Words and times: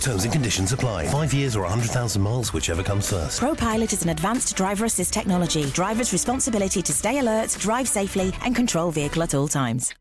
Terms 0.00 0.24
and 0.24 0.32
conditions 0.32 0.72
apply. 0.72 1.06
Five 1.08 1.34
years 1.34 1.56
or 1.56 1.62
100,000 1.62 2.22
miles, 2.22 2.52
whichever 2.52 2.82
comes 2.82 3.10
first. 3.10 3.40
ProPilot 3.40 3.92
is 3.92 4.02
an 4.02 4.10
advanced 4.10 4.56
driver 4.56 4.84
assist 4.84 5.12
technology. 5.12 5.64
Driver's 5.70 6.12
responsibility 6.12 6.82
to 6.82 6.92
stay 6.92 7.18
alert, 7.18 7.56
drive 7.60 7.88
safely, 7.88 8.32
and 8.42 8.54
control 8.54 8.90
vehicle 8.90 9.22
at 9.22 9.34
all 9.34 9.48
times. 9.48 9.94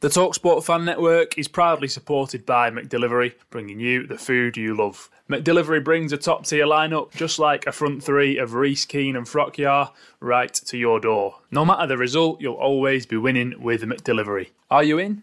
The 0.00 0.08
Talksport 0.08 0.62
Fan 0.62 0.84
Network 0.84 1.38
is 1.38 1.48
proudly 1.48 1.88
supported 1.88 2.44
by 2.44 2.70
McDelivery, 2.70 3.32
bringing 3.48 3.80
you 3.80 4.06
the 4.06 4.18
food 4.18 4.58
you 4.58 4.76
love. 4.76 5.08
McDelivery 5.30 5.82
brings 5.82 6.12
a 6.12 6.18
top 6.18 6.44
tier 6.44 6.66
lineup, 6.66 7.12
just 7.12 7.38
like 7.38 7.66
a 7.66 7.72
front 7.72 8.04
three 8.04 8.36
of 8.36 8.52
Reese, 8.52 8.84
Keane, 8.84 9.16
and 9.16 9.26
Frockyar, 9.26 9.92
right 10.20 10.52
to 10.52 10.76
your 10.76 11.00
door. 11.00 11.36
No 11.50 11.64
matter 11.64 11.86
the 11.86 11.96
result, 11.96 12.42
you'll 12.42 12.54
always 12.54 13.06
be 13.06 13.16
winning 13.16 13.54
with 13.58 13.82
McDelivery. 13.82 14.50
Are 14.70 14.84
you 14.84 14.98
in? 14.98 15.22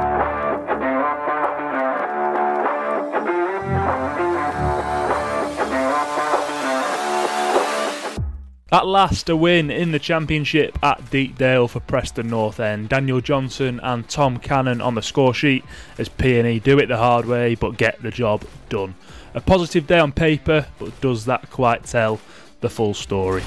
At 8.73 8.87
last, 8.87 9.27
a 9.27 9.35
win 9.35 9.69
in 9.69 9.91
the 9.91 9.99
Championship 9.99 10.79
at 10.81 11.11
Deepdale 11.11 11.67
for 11.67 11.81
Preston 11.81 12.29
North 12.29 12.57
End. 12.61 12.87
Daniel 12.87 13.19
Johnson 13.19 13.81
and 13.83 14.07
Tom 14.07 14.37
Cannon 14.37 14.79
on 14.79 14.95
the 14.95 15.01
score 15.01 15.33
sheet 15.33 15.65
as 15.97 16.07
PNE 16.07 16.63
do 16.63 16.79
it 16.79 16.85
the 16.85 16.95
hard 16.95 17.25
way 17.25 17.55
but 17.55 17.75
get 17.75 18.01
the 18.01 18.11
job 18.11 18.45
done. 18.69 18.95
A 19.33 19.41
positive 19.41 19.87
day 19.87 19.99
on 19.99 20.13
paper, 20.13 20.65
but 20.79 21.01
does 21.01 21.25
that 21.25 21.49
quite 21.49 21.83
tell 21.83 22.21
the 22.61 22.69
full 22.69 22.93
story? 22.93 23.43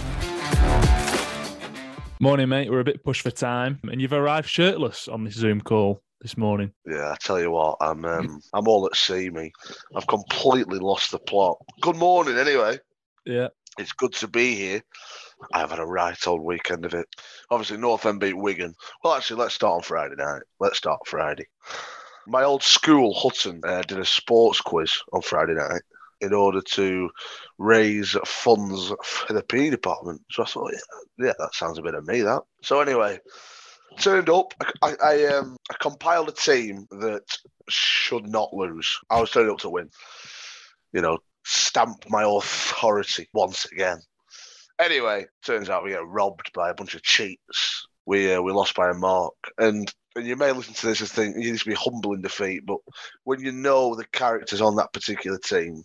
Morning, 2.20 2.50
mate. 2.50 2.70
We're 2.70 2.80
a 2.80 2.84
bit 2.84 3.02
pushed 3.02 3.22
for 3.22 3.30
time, 3.30 3.80
and 3.84 4.02
you've 4.02 4.12
arrived 4.12 4.50
shirtless 4.50 5.08
on 5.08 5.24
this 5.24 5.34
Zoom 5.36 5.62
call 5.62 6.02
this 6.20 6.36
morning. 6.36 6.72
Yeah, 6.86 7.12
I 7.12 7.16
tell 7.18 7.40
you 7.40 7.50
what, 7.50 7.78
I'm 7.80 8.04
um, 8.04 8.42
I'm 8.52 8.68
all 8.68 8.84
at 8.84 8.94
sea, 8.94 9.30
me. 9.30 9.52
I've 9.96 10.06
completely 10.06 10.80
lost 10.80 11.12
the 11.12 11.18
plot. 11.18 11.56
Good 11.80 11.96
morning, 11.96 12.36
anyway. 12.36 12.78
Yeah. 13.24 13.48
It's 13.78 13.92
good 13.92 14.12
to 14.14 14.28
be 14.28 14.54
here. 14.54 14.82
I've 15.52 15.70
had 15.70 15.78
a 15.78 15.86
right 15.86 16.16
old 16.26 16.42
weekend 16.42 16.84
of 16.84 16.94
it. 16.94 17.06
Obviously, 17.50 17.76
North 17.76 18.06
End 18.06 18.20
beat 18.20 18.36
Wigan. 18.36 18.74
Well, 19.02 19.14
actually, 19.14 19.40
let's 19.40 19.54
start 19.54 19.74
on 19.74 19.82
Friday 19.82 20.14
night. 20.16 20.42
Let's 20.60 20.78
start 20.78 21.00
Friday. 21.06 21.46
My 22.26 22.44
old 22.44 22.62
school, 22.62 23.12
Hutton, 23.14 23.60
uh, 23.64 23.82
did 23.82 23.98
a 23.98 24.04
sports 24.04 24.60
quiz 24.60 24.92
on 25.12 25.22
Friday 25.22 25.54
night 25.54 25.82
in 26.20 26.32
order 26.32 26.60
to 26.62 27.10
raise 27.58 28.16
funds 28.24 28.92
for 29.02 29.32
the 29.32 29.42
PE 29.42 29.70
department. 29.70 30.22
So 30.30 30.42
I 30.42 30.46
thought, 30.46 30.72
yeah, 30.72 31.26
yeah, 31.26 31.32
that 31.38 31.54
sounds 31.54 31.78
a 31.78 31.82
bit 31.82 31.94
of 31.94 32.06
me, 32.06 32.22
that. 32.22 32.42
So 32.62 32.80
anyway, 32.80 33.18
turned 33.98 34.30
up. 34.30 34.54
I, 34.82 34.94
I, 35.02 35.24
um, 35.26 35.56
I 35.70 35.74
compiled 35.80 36.28
a 36.28 36.32
team 36.32 36.86
that 36.90 37.24
should 37.68 38.26
not 38.26 38.54
lose. 38.54 38.98
I 39.10 39.20
was 39.20 39.30
turning 39.30 39.50
up 39.50 39.58
to 39.58 39.70
win. 39.70 39.90
You 40.92 41.02
know, 41.02 41.18
stamp 41.44 42.08
my 42.08 42.24
authority 42.24 43.28
once 43.32 43.66
again. 43.66 44.00
Anyway, 44.80 45.26
turns 45.44 45.70
out 45.70 45.84
we 45.84 45.90
get 45.90 46.06
robbed 46.06 46.52
by 46.52 46.70
a 46.70 46.74
bunch 46.74 46.94
of 46.94 47.02
cheats. 47.02 47.86
We 48.06 48.32
uh, 48.32 48.42
we 48.42 48.52
lost 48.52 48.74
by 48.74 48.90
a 48.90 48.94
mark, 48.94 49.34
and 49.58 49.92
and 50.16 50.26
you 50.26 50.36
may 50.36 50.52
listen 50.52 50.74
to 50.74 50.86
this 50.86 51.00
and 51.00 51.08
think 51.08 51.36
you 51.36 51.52
need 51.52 51.58
to 51.58 51.64
be 51.64 51.74
humble 51.74 52.12
in 52.12 52.22
defeat, 52.22 52.64
but 52.66 52.78
when 53.24 53.40
you 53.40 53.52
know 53.52 53.94
the 53.94 54.04
characters 54.06 54.60
on 54.60 54.76
that 54.76 54.92
particular 54.92 55.38
team, 55.38 55.84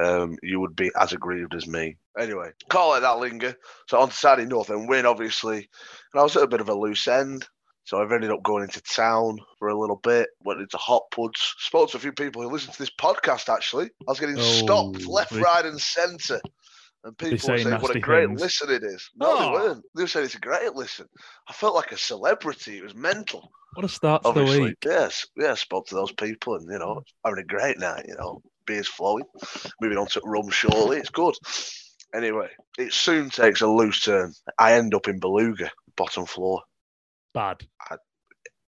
um, 0.00 0.36
you 0.42 0.60
would 0.60 0.76
be 0.76 0.90
as 0.98 1.12
aggrieved 1.12 1.54
as 1.54 1.66
me. 1.66 1.96
Anyway, 2.18 2.50
can't 2.70 2.90
let 2.90 3.00
that 3.00 3.18
linger. 3.18 3.54
So 3.88 3.98
on 3.98 4.08
to 4.08 4.14
Saturday 4.14 4.48
North 4.48 4.70
and 4.70 4.88
win, 4.88 5.06
obviously, 5.06 5.68
and 6.12 6.20
I 6.20 6.22
was 6.22 6.36
at 6.36 6.44
a 6.44 6.48
bit 6.48 6.60
of 6.60 6.68
a 6.68 6.74
loose 6.74 7.08
end. 7.08 7.46
So 7.90 8.00
I've 8.00 8.12
ended 8.12 8.30
up 8.30 8.44
going 8.44 8.62
into 8.62 8.80
town 8.82 9.40
for 9.58 9.66
a 9.66 9.76
little 9.76 9.96
bit, 9.96 10.28
went 10.44 10.60
into 10.60 10.76
hot 10.76 11.10
puds, 11.10 11.56
spoke 11.58 11.90
to 11.90 11.96
a 11.96 12.00
few 12.00 12.12
people 12.12 12.40
who 12.40 12.48
listen 12.48 12.72
to 12.72 12.78
this 12.78 12.88
podcast 12.96 13.52
actually. 13.52 13.86
I 13.86 14.10
was 14.12 14.20
getting 14.20 14.36
Oh, 14.38 14.42
stopped 14.42 15.06
left, 15.08 15.32
right, 15.32 15.66
and 15.66 15.80
centre. 15.80 16.40
And 17.02 17.18
people 17.18 17.32
were 17.48 17.58
saying 17.58 17.80
what 17.80 17.96
a 17.96 17.98
great 17.98 18.28
things. 18.28 18.40
listen 18.40 18.70
it 18.70 18.84
is. 18.84 19.10
No, 19.16 19.36
they 19.36 19.44
Oh. 19.44 19.52
weren't. 19.54 19.84
They 19.96 20.04
were 20.04 20.06
saying 20.06 20.26
it's 20.26 20.36
a 20.36 20.38
great 20.38 20.72
listen. 20.76 21.08
I 21.48 21.52
felt 21.52 21.74
like 21.74 21.90
a 21.90 21.96
celebrity. 21.98 22.78
It 22.78 22.84
was 22.84 22.94
mental. 22.94 23.50
What 23.74 23.84
a 23.84 23.88
start 23.88 24.22
to 24.22 24.32
the 24.34 24.38
Obviously, 24.40 24.60
week. 24.66 24.76
yes, 24.84 25.26
yeah. 25.36 25.54
Spoke 25.54 25.88
to 25.88 25.96
those 25.96 26.12
people, 26.12 26.54
and 26.54 26.70
you 26.70 26.78
know, 26.78 27.02
having 27.24 27.40
a 27.40 27.44
great 27.44 27.80
night. 27.80 28.04
You 28.06 28.14
know, 28.14 28.40
beers 28.66 28.86
flowing. 28.86 29.24
Moving 29.80 29.98
on 29.98 30.06
to 30.10 30.20
rum, 30.24 30.48
surely 30.50 30.98
it's 30.98 31.10
good. 31.10 31.34
Anyway, 32.14 32.50
it 32.78 32.92
soon 32.92 33.30
takes 33.30 33.62
a 33.62 33.66
loose 33.66 34.04
turn. 34.04 34.32
I 34.60 34.74
end 34.74 34.94
up 34.94 35.08
in 35.08 35.18
Beluga, 35.18 35.72
bottom 35.96 36.24
floor. 36.24 36.62
Bad. 37.34 37.62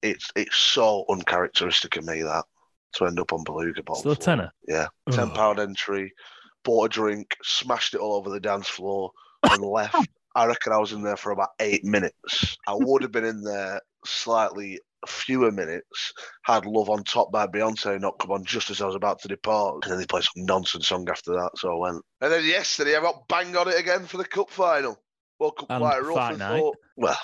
It's 0.01 0.29
it's 0.35 0.57
so 0.57 1.05
uncharacteristic 1.09 1.97
of 1.97 2.05
me 2.05 2.21
that 2.21 2.45
to 2.93 3.05
end 3.05 3.19
up 3.19 3.33
on 3.33 3.43
Beluga 3.43 3.83
bottom 3.83 4.01
Still 4.01 4.11
a 4.13 4.15
tenner. 4.15 4.51
Yeah, 4.67 4.87
ten 5.11 5.31
pound 5.31 5.59
entry. 5.59 6.13
Bought 6.63 6.85
a 6.85 6.89
drink, 6.89 7.35
smashed 7.43 7.93
it 7.93 7.99
all 7.99 8.15
over 8.15 8.29
the 8.29 8.39
dance 8.39 8.67
floor, 8.67 9.11
and 9.43 9.61
left. 9.65 10.07
I 10.35 10.45
reckon 10.45 10.71
I 10.73 10.77
was 10.77 10.93
in 10.93 11.01
there 11.01 11.17
for 11.17 11.31
about 11.31 11.49
eight 11.59 11.83
minutes. 11.83 12.57
I 12.67 12.73
would 12.75 13.01
have 13.01 13.11
been 13.11 13.25
in 13.25 13.41
there 13.41 13.81
slightly 14.05 14.79
fewer 15.07 15.51
minutes 15.51 16.13
had 16.43 16.65
Love 16.65 16.89
on 16.89 17.03
Top 17.03 17.31
by 17.31 17.47
Beyonce 17.47 17.99
not 17.99 18.19
come 18.19 18.31
on 18.31 18.43
just 18.43 18.69
as 18.69 18.81
I 18.81 18.85
was 18.85 18.95
about 18.95 19.19
to 19.21 19.27
depart. 19.27 19.83
And 19.83 19.91
then 19.91 19.99
they 19.99 20.05
played 20.05 20.23
some 20.23 20.45
nonsense 20.45 20.87
song 20.87 21.07
after 21.09 21.31
that, 21.33 21.51
so 21.55 21.71
I 21.71 21.75
went. 21.75 22.03
And 22.21 22.31
then 22.31 22.45
yesterday 22.45 22.95
I 22.95 23.01
got 23.01 23.27
bang 23.27 23.55
on 23.55 23.67
it 23.67 23.79
again 23.79 24.05
for 24.05 24.17
the 24.17 24.25
cup 24.25 24.49
final. 24.49 24.97
Woke 25.39 25.63
up 25.63 25.71
And 25.71 25.81
quite 25.81 26.03
rough 26.03 26.37
thought, 26.37 26.75
well, 26.95 27.17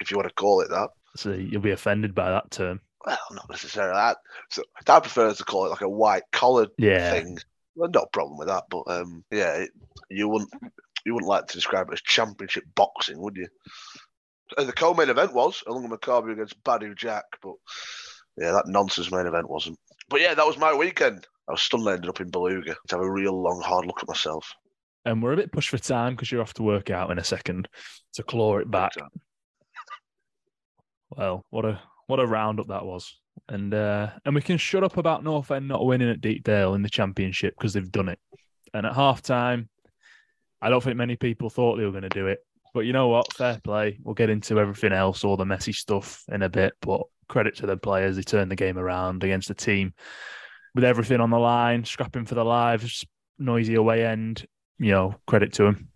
if 0.00 0.10
you 0.10 0.16
want 0.16 0.28
to 0.28 0.34
call 0.34 0.60
it 0.60 0.68
that. 0.70 0.88
So 1.16 1.32
you'll 1.32 1.60
be 1.60 1.72
offended 1.72 2.14
by 2.14 2.30
that 2.30 2.50
term. 2.50 2.80
Well, 3.04 3.18
not 3.32 3.48
necessarily 3.50 3.94
that. 3.94 4.18
So 4.50 4.62
I 4.86 5.00
prefer 5.00 5.32
to 5.32 5.44
call 5.44 5.66
it 5.66 5.70
like 5.70 5.80
a 5.80 5.88
white 5.88 6.22
collared 6.32 6.70
Yeah. 6.78 7.10
thing. 7.10 7.38
Well, 7.74 7.90
not 7.90 8.04
a 8.04 8.10
problem 8.12 8.38
with 8.38 8.48
that, 8.48 8.64
but 8.70 8.82
um, 8.88 9.24
yeah, 9.30 9.54
it, 9.54 9.70
you 10.10 10.28
wouldn't 10.28 10.50
you 11.06 11.14
wouldn't 11.14 11.28
like 11.28 11.46
to 11.46 11.54
describe 11.54 11.88
it 11.88 11.94
as 11.94 12.02
championship 12.02 12.64
boxing, 12.74 13.20
would 13.20 13.36
you? 13.36 13.46
And 14.58 14.68
the 14.68 14.72
co-main 14.72 15.08
event 15.08 15.32
was 15.32 15.62
Ilunga 15.66 15.88
Makabu 15.88 16.32
against 16.32 16.62
Badou 16.62 16.96
Jack, 16.96 17.24
but 17.42 17.54
yeah, 18.36 18.52
that 18.52 18.66
nonsense 18.66 19.10
main 19.10 19.26
event 19.26 19.48
wasn't. 19.48 19.78
But 20.08 20.20
yeah, 20.20 20.34
that 20.34 20.46
was 20.46 20.58
my 20.58 20.74
weekend. 20.74 21.26
I 21.48 21.52
was 21.52 21.62
stunned 21.62 21.88
I 21.88 21.94
ended 21.94 22.10
up 22.10 22.20
in 22.20 22.30
Beluga 22.30 22.74
to 22.88 22.96
have 22.96 23.04
a 23.04 23.10
real 23.10 23.40
long, 23.40 23.62
hard 23.64 23.86
look 23.86 24.02
at 24.02 24.08
myself. 24.08 24.52
And 25.04 25.22
we're 25.22 25.32
a 25.32 25.36
bit 25.36 25.52
pushed 25.52 25.70
for 25.70 25.78
time 25.78 26.14
because 26.14 26.30
you're 26.30 26.42
off 26.42 26.54
to 26.54 26.62
work 26.62 26.90
out 26.90 27.10
in 27.10 27.18
a 27.18 27.24
second 27.24 27.68
to 28.14 28.22
claw 28.22 28.58
it 28.58 28.70
back. 28.70 28.92
Well, 31.10 31.44
what 31.50 31.64
a 31.64 31.80
what 32.06 32.20
a 32.20 32.26
roundup 32.26 32.68
that 32.68 32.84
was. 32.84 33.16
And 33.48 33.72
uh, 33.72 34.10
and 34.24 34.34
we 34.34 34.42
can 34.42 34.58
shut 34.58 34.84
up 34.84 34.96
about 34.96 35.24
North 35.24 35.50
End 35.50 35.68
not 35.68 35.84
winning 35.84 36.10
at 36.10 36.20
Deepdale 36.20 36.74
in 36.74 36.82
the 36.82 36.88
championship 36.88 37.54
because 37.56 37.72
they've 37.72 37.90
done 37.90 38.08
it. 38.08 38.18
And 38.72 38.86
at 38.86 38.94
half 38.94 39.22
time, 39.22 39.68
I 40.62 40.70
don't 40.70 40.82
think 40.82 40.96
many 40.96 41.16
people 41.16 41.50
thought 41.50 41.76
they 41.76 41.84
were 41.84 41.90
going 41.90 42.02
to 42.02 42.08
do 42.08 42.26
it. 42.26 42.38
But 42.72 42.80
you 42.80 42.92
know 42.92 43.08
what? 43.08 43.32
Fair 43.32 43.60
play. 43.62 43.98
We'll 44.02 44.14
get 44.14 44.30
into 44.30 44.60
everything 44.60 44.92
else, 44.92 45.24
all 45.24 45.36
the 45.36 45.44
messy 45.44 45.72
stuff 45.72 46.22
in 46.28 46.42
a 46.42 46.48
bit. 46.48 46.74
But 46.80 47.02
credit 47.28 47.56
to 47.56 47.66
the 47.66 47.76
players. 47.76 48.16
They 48.16 48.22
turned 48.22 48.50
the 48.50 48.56
game 48.56 48.78
around 48.78 49.24
against 49.24 49.50
a 49.50 49.54
team 49.54 49.94
with 50.74 50.84
everything 50.84 51.20
on 51.20 51.30
the 51.30 51.38
line, 51.38 51.84
scrapping 51.84 52.26
for 52.26 52.34
the 52.34 52.44
lives, 52.44 53.04
noisy 53.38 53.74
away 53.74 54.04
end. 54.04 54.46
You 54.78 54.92
know, 54.92 55.14
credit 55.26 55.52
to 55.54 55.64
them. 55.64 55.88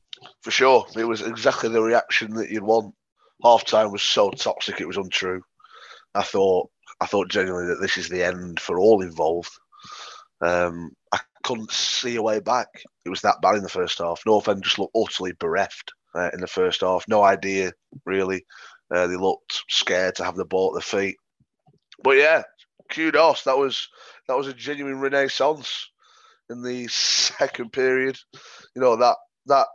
For 0.42 0.50
sure, 0.50 0.86
it 0.96 1.04
was 1.04 1.22
exactly 1.22 1.68
the 1.68 1.82
reaction 1.82 2.34
that 2.34 2.50
you'd 2.50 2.62
want. 2.62 2.94
Half 3.42 3.64
time 3.64 3.90
was 3.90 4.02
so 4.02 4.30
toxic, 4.30 4.80
it 4.80 4.86
was 4.86 4.96
untrue. 4.96 5.42
I 6.14 6.22
thought, 6.22 6.70
I 7.00 7.06
thought 7.06 7.28
genuinely 7.28 7.66
that 7.68 7.80
this 7.80 7.98
is 7.98 8.08
the 8.08 8.22
end 8.22 8.60
for 8.60 8.78
all 8.78 9.02
involved. 9.02 9.50
Um, 10.40 10.92
I 11.12 11.20
couldn't 11.42 11.70
see 11.70 12.16
a 12.16 12.22
way 12.22 12.40
back. 12.40 12.68
It 13.04 13.10
was 13.10 13.20
that 13.22 13.40
bad 13.42 13.56
in 13.56 13.62
the 13.62 13.68
first 13.68 13.98
half. 13.98 14.22
North 14.26 14.48
End 14.48 14.62
just 14.62 14.78
looked 14.78 14.96
utterly 14.96 15.32
bereft 15.38 15.92
uh, 16.14 16.30
in 16.32 16.40
the 16.40 16.46
first 16.46 16.80
half. 16.80 17.04
No 17.08 17.22
idea 17.22 17.72
really. 18.04 18.44
Uh, 18.94 19.06
they 19.06 19.16
looked 19.16 19.62
scared 19.68 20.14
to 20.16 20.24
have 20.24 20.36
the 20.36 20.44
ball 20.44 20.68
at 20.68 20.74
their 20.74 21.00
feet. 21.00 21.16
But 22.02 22.16
yeah, 22.16 22.42
kudos. 22.90 23.44
That 23.44 23.58
was 23.58 23.88
that 24.28 24.36
was 24.36 24.46
a 24.46 24.54
genuine 24.54 25.00
renaissance 25.00 25.90
in 26.50 26.62
the 26.62 26.86
second 26.88 27.72
period. 27.72 28.18
You 28.74 28.82
know 28.82 28.96
that 28.96 29.16
that 29.46 29.66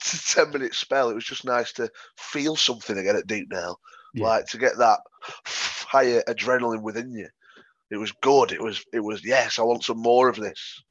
ten 0.00 0.50
minute 0.50 0.74
spell. 0.74 1.10
It 1.10 1.14
was 1.14 1.24
just 1.24 1.44
nice 1.44 1.72
to 1.74 1.90
feel 2.16 2.56
something 2.56 2.96
again 2.98 3.16
at 3.16 3.26
Deepdale, 3.26 3.76
Yeah. 4.14 4.26
like 4.26 4.46
to 4.46 4.58
get 4.58 4.78
that 4.78 5.00
fire 5.44 6.22
adrenaline 6.28 6.82
within 6.82 7.12
you. 7.12 7.28
It 7.90 7.96
was 7.98 8.12
good. 8.22 8.52
It 8.52 8.62
was 8.62 8.84
it 8.92 9.00
was 9.00 9.24
yes. 9.24 9.58
I 9.58 9.62
want 9.62 9.84
some 9.84 9.98
more 9.98 10.28
of 10.28 10.36
this. 10.36 10.82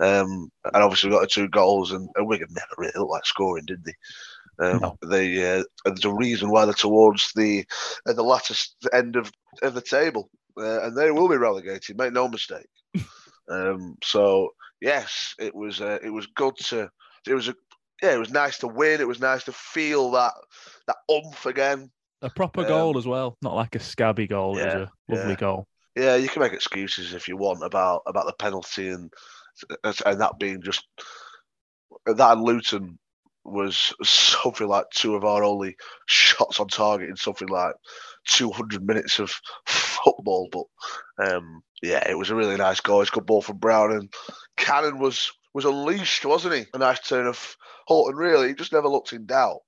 Um, 0.00 0.50
and 0.64 0.82
obviously 0.82 1.08
we 1.08 1.14
got 1.16 1.20
the 1.22 1.26
two 1.28 1.48
goals, 1.48 1.92
and, 1.92 2.08
and 2.16 2.26
Wigan 2.26 2.48
never 2.50 2.66
really 2.76 2.92
looked 2.96 3.12
like 3.12 3.26
scoring, 3.26 3.64
did 3.64 3.84
they? 3.84 3.94
Um, 4.58 4.80
No. 4.80 4.98
They 5.08 5.58
uh, 5.58 5.62
there's 5.84 6.04
a 6.04 6.12
reason 6.12 6.50
why 6.50 6.64
they're 6.64 6.74
towards 6.74 7.32
the 7.34 7.64
the 8.04 8.22
latter 8.22 8.54
end 8.92 9.16
of, 9.16 9.32
of 9.62 9.74
the 9.74 9.80
table, 9.80 10.28
uh, 10.58 10.82
and 10.82 10.96
they 10.96 11.10
will 11.10 11.28
be 11.28 11.36
relegated. 11.36 11.96
Make 11.96 12.12
no 12.12 12.28
mistake. 12.28 12.66
um, 13.48 13.96
so 14.02 14.50
yes, 14.80 15.34
it 15.38 15.54
was 15.54 15.80
uh, 15.80 15.98
it 16.02 16.10
was 16.10 16.26
good 16.34 16.56
to 16.66 16.90
it 17.26 17.34
was 17.34 17.48
a 17.48 17.54
yeah 18.02 18.14
it 18.14 18.18
was 18.18 18.30
nice 18.30 18.58
to 18.58 18.68
win. 18.68 19.00
It 19.00 19.08
was 19.08 19.20
nice 19.20 19.44
to 19.44 19.52
feel 19.52 20.10
that 20.12 20.32
that 20.86 20.96
umph 21.08 21.46
again. 21.46 21.90
A 22.22 22.30
proper 22.30 22.62
Um, 22.62 22.68
goal 22.68 22.98
as 22.98 23.06
well, 23.06 23.36
not 23.42 23.54
like 23.54 23.74
a 23.74 23.80
scabby 23.80 24.26
goal. 24.26 24.56
it 24.58 24.60
yeah, 24.60 24.66
was 24.66 24.88
a 25.08 25.12
lovely 25.12 25.30
yeah. 25.30 25.36
goal. 25.36 25.68
Yeah, 25.96 26.16
you 26.16 26.28
can 26.28 26.42
make 26.42 26.52
excuses 26.52 27.14
if 27.14 27.28
you 27.28 27.36
want 27.36 27.62
about 27.62 28.02
about 28.06 28.26
the 28.26 28.32
penalty 28.32 28.88
and 28.88 29.12
and 29.84 30.20
that 30.20 30.38
being 30.38 30.62
just 30.62 30.86
that 32.06 32.32
and 32.32 32.42
Luton 32.42 32.98
was 33.44 33.94
something 34.02 34.66
like 34.66 34.86
two 34.90 35.14
of 35.14 35.24
our 35.24 35.44
only 35.44 35.76
shots 36.06 36.58
on 36.60 36.68
target 36.68 37.10
in 37.10 37.16
something 37.16 37.48
like 37.48 37.74
200 38.28 38.86
minutes 38.86 39.18
of 39.18 39.30
football. 39.66 40.48
But 40.50 41.26
um, 41.30 41.62
yeah, 41.82 42.08
it 42.08 42.16
was 42.16 42.30
a 42.30 42.34
really 42.34 42.56
nice 42.56 42.80
goal. 42.80 43.02
It's 43.02 43.10
good 43.10 43.26
ball 43.26 43.42
from 43.42 43.58
Brown 43.58 43.92
and 43.92 44.12
Cannon 44.56 44.98
was 44.98 45.30
was 45.54 45.64
unleashed, 45.64 46.24
wasn't 46.24 46.54
he? 46.54 46.64
A 46.74 46.78
nice 46.78 47.00
turn 47.00 47.26
of 47.26 47.56
Horton. 47.86 48.16
Really, 48.16 48.48
he 48.48 48.54
just 48.54 48.72
never 48.72 48.88
looked 48.88 49.12
in 49.12 49.24
doubt. 49.24 49.60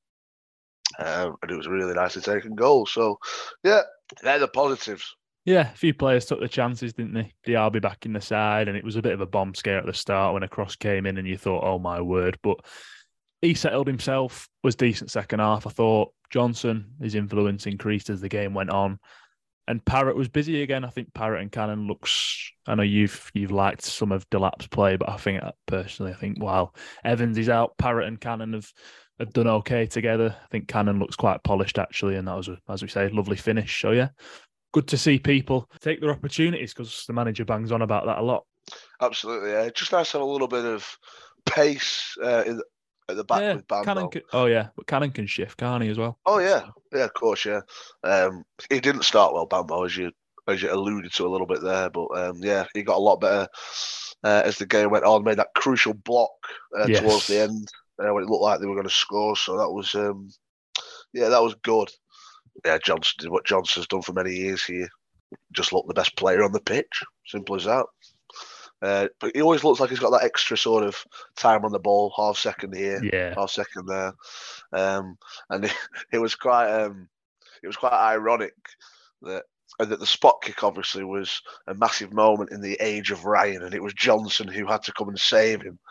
Um, 0.99 1.37
and 1.43 1.51
it 1.51 1.57
was 1.57 1.67
a 1.67 1.71
really 1.71 1.95
nicely 1.95 2.23
taken 2.23 2.55
goal. 2.55 2.87
So, 2.87 3.19
yeah, 3.65 3.83
they're 4.23 4.39
the 4.39 4.49
positives. 4.49 5.15
Yeah, 5.45 5.73
a 5.73 5.77
few 5.77 5.95
players 5.95 6.27
took 6.27 6.41
the 6.41 6.49
chances, 6.49 6.93
didn't 6.93 7.15
they? 7.15 7.33
Diaby 7.47 7.81
back 7.81 8.05
in 8.05 8.13
the 8.13 8.21
side, 8.21 8.67
and 8.67 8.77
it 8.77 8.85
was 8.85 8.97
a 8.97 9.03
bit 9.03 9.13
of 9.13 9.21
a 9.21 9.27
bomb 9.27 9.55
scare 9.55 9.79
at 9.79 9.87
the 9.87 9.95
start 9.95 10.35
when 10.35 10.43
a 10.43 10.49
cross 10.49 10.75
came 10.75 11.07
in, 11.07 11.19
and 11.19 11.29
you 11.29 11.37
thought, 11.37 11.65
"Oh 11.65 11.79
my 11.79 12.01
word!" 12.01 12.37
But 12.43 12.59
he 13.41 13.55
settled 13.55 13.87
himself. 13.87 14.49
Was 14.65 14.75
decent 14.75 15.13
second 15.13 15.39
half. 15.39 15.65
I 15.67 15.71
thought 15.71 16.13
Johnson, 16.31 16.95
his 17.01 17.15
influence 17.15 17.67
increased 17.67 18.11
as 18.11 18.21
the 18.21 18.29
game 18.29 18.55
went 18.55 18.71
on, 18.71 18.99
and 19.69 19.85
Parrott 19.85 20.17
was 20.17 20.29
busy 20.29 20.63
again. 20.63 20.85
I 20.85 20.91
think 20.91 21.13
Parrott 21.15 21.43
and 21.43 21.53
Cannon 21.53 21.87
looks. 21.87 22.51
I 22.67 22.75
know 22.75 22.83
you've 22.83 23.31
you've 23.35 23.51
liked 23.51 23.83
some 23.83 24.13
of 24.13 24.29
Delap's 24.31 24.67
play, 24.67 24.97
but 24.97 25.09
I 25.09 25.17
think 25.17 25.43
uh, 25.43 25.53
personally, 25.67 26.13
I 26.13 26.17
think 26.17 26.43
while 26.43 26.75
Evans 27.05 27.39
is 27.39 27.49
out, 27.49 27.77
Parrott 27.79 28.09
and 28.09 28.21
Cannon 28.21 28.53
have 28.53 28.73
have 29.19 29.33
done 29.33 29.49
okay 29.49 29.87
together. 29.87 30.37
I 30.43 30.47
think 30.49 30.69
Cannon 30.69 30.99
looks 30.99 31.17
quite 31.17 31.43
polished 31.43 31.79
actually, 31.79 32.17
and 32.17 32.29
that 32.29 32.37
was 32.37 32.49
a, 32.49 32.59
as 32.69 32.83
we 32.83 32.89
say, 32.89 33.09
lovely 33.09 33.37
finish. 33.37 33.81
So 33.81 33.91
yeah, 33.91 34.09
good 34.73 34.89
to 34.89 34.99
see 34.99 35.19
people 35.19 35.71
take 35.81 36.01
their 36.01 36.11
opportunities 36.11 36.73
because 36.73 37.05
the 37.07 37.13
manager 37.13 37.45
bangs 37.45 37.73
on 37.73 37.83
about 37.83 38.07
that 38.07 38.19
a 38.19 38.23
lot. 38.23 38.45
Absolutely, 39.01 39.51
yeah. 39.51 39.69
Just 39.75 39.93
nice 39.93 40.13
to 40.13 40.19
have 40.19 40.27
a 40.27 40.31
little 40.31 40.49
bit 40.49 40.65
of 40.65 40.97
pace 41.45 42.17
uh, 42.23 42.45
in, 42.47 42.61
at 43.09 43.17
the 43.17 43.25
back 43.25 43.41
yeah, 43.41 43.55
with 43.55 43.69
Bambo. 43.69 43.85
Cannon 43.85 44.11
can, 44.11 44.23
oh 44.33 44.47
yeah, 44.47 44.69
but 44.77 44.87
Cannon 44.87 45.13
can 45.13 45.27
shift, 45.27 45.59
can't 45.59 45.83
he 45.83 45.89
as 45.89 45.99
well? 45.99 46.19
Oh 46.27 46.39
yeah, 46.39 46.67
yeah, 46.93 47.05
of 47.05 47.15
course, 47.15 47.45
yeah. 47.45 47.61
Um, 48.03 48.45
he 48.71 48.81
didn't 48.81 49.05
start 49.05 49.33
well, 49.33 49.47
Bambo, 49.47 49.85
as 49.85 49.97
you 49.97 50.13
as 50.49 50.63
you 50.63 50.73
alluded 50.73 51.13
to 51.13 51.27
a 51.27 51.29
little 51.29 51.47
bit 51.47 51.63
there, 51.63 51.91
but 51.91 52.07
um, 52.17 52.39
yeah, 52.41 52.67
he 52.75 52.83
got 52.83 52.97
a 52.97 53.01
lot 53.01 53.21
better 53.21 53.49
uh, 54.25 54.43
as 54.45 54.59
the 54.59 54.67
game 54.67 54.91
went 54.91 55.05
on. 55.05 55.25
Made 55.25 55.39
that 55.39 55.55
crucial 55.55 55.95
block 55.95 56.31
uh, 56.79 56.87
Yes. 56.87 57.01
towards 57.01 57.27
the 57.27 57.41
end 57.41 57.69
uh, 57.99 58.13
when 58.13 58.25
it 58.25 58.31
looked 58.31 58.43
like 58.43 58.61
they 58.61 58.67
were 58.67 58.75
going 58.75 58.89
to 58.89 58.95
score. 58.95 59.37
So 59.37 59.57
that 59.59 59.71
was, 59.71 59.95
um, 59.95 60.31
yeah, 61.13 61.29
that 61.29 61.43
was 61.43 61.55
good. 61.63 61.91
Yeah, 62.65 62.79
Johnson 62.79 63.15
did 63.19 63.31
what 63.31 63.45
Johnson's 63.45 63.87
done 63.87 64.03
for 64.03 64.13
many 64.13 64.35
years 64.35 64.65
here. 64.65 64.89
Just 65.53 65.73
looked 65.73 65.89
the 65.89 65.95
best 65.95 66.17
player 66.17 66.43
on 66.43 66.53
the 66.53 66.61
pitch. 66.61 67.03
Simple 67.27 67.57
as 67.57 67.65
that. 67.65 67.87
Uh, 68.83 69.09
but 69.21 69.33
he 69.35 69.41
always 69.41 69.65
looks 69.65 69.81
like 69.81 69.91
he's 69.91 69.99
got 69.99 70.11
that 70.11 70.25
extra 70.25 70.57
sort 70.57 70.85
of 70.85 70.97
time 71.37 71.65
on 71.65 71.73
the 71.73 71.79
ball, 71.79 72.13
half 72.17 72.37
second 72.37 72.75
here, 72.75 73.03
Yeah, 73.03 73.35
half 73.35 73.51
second 73.51 73.87
there, 73.87 74.13
um, 74.73 75.17
and 75.51 75.65
it, 75.65 75.75
it 76.13 76.19
was 76.19 76.35
quite 76.35 76.69
um, 76.71 77.09
it 77.63 77.67
was 77.67 77.77
quite 77.77 77.93
ironic 77.93 78.55
that 79.23 79.45
and 79.79 79.91
that 79.91 80.01
the 80.01 80.07
spot 80.07 80.43
kick 80.43 80.63
obviously 80.63 81.05
was 81.05 81.41
a 81.67 81.75
massive 81.75 82.13
moment 82.13 82.51
in 82.51 82.61
the 82.61 82.77
age 82.81 83.11
of 83.11 83.25
Ryan, 83.25 83.63
and 83.63 83.75
it 83.75 83.83
was 83.83 83.95
Johnson 83.95 84.49
who 84.49 84.67
had 84.67 84.83
to 84.85 84.93
come 84.93 85.09
and 85.09 85.19
save 85.19 85.63
him. 85.63 85.79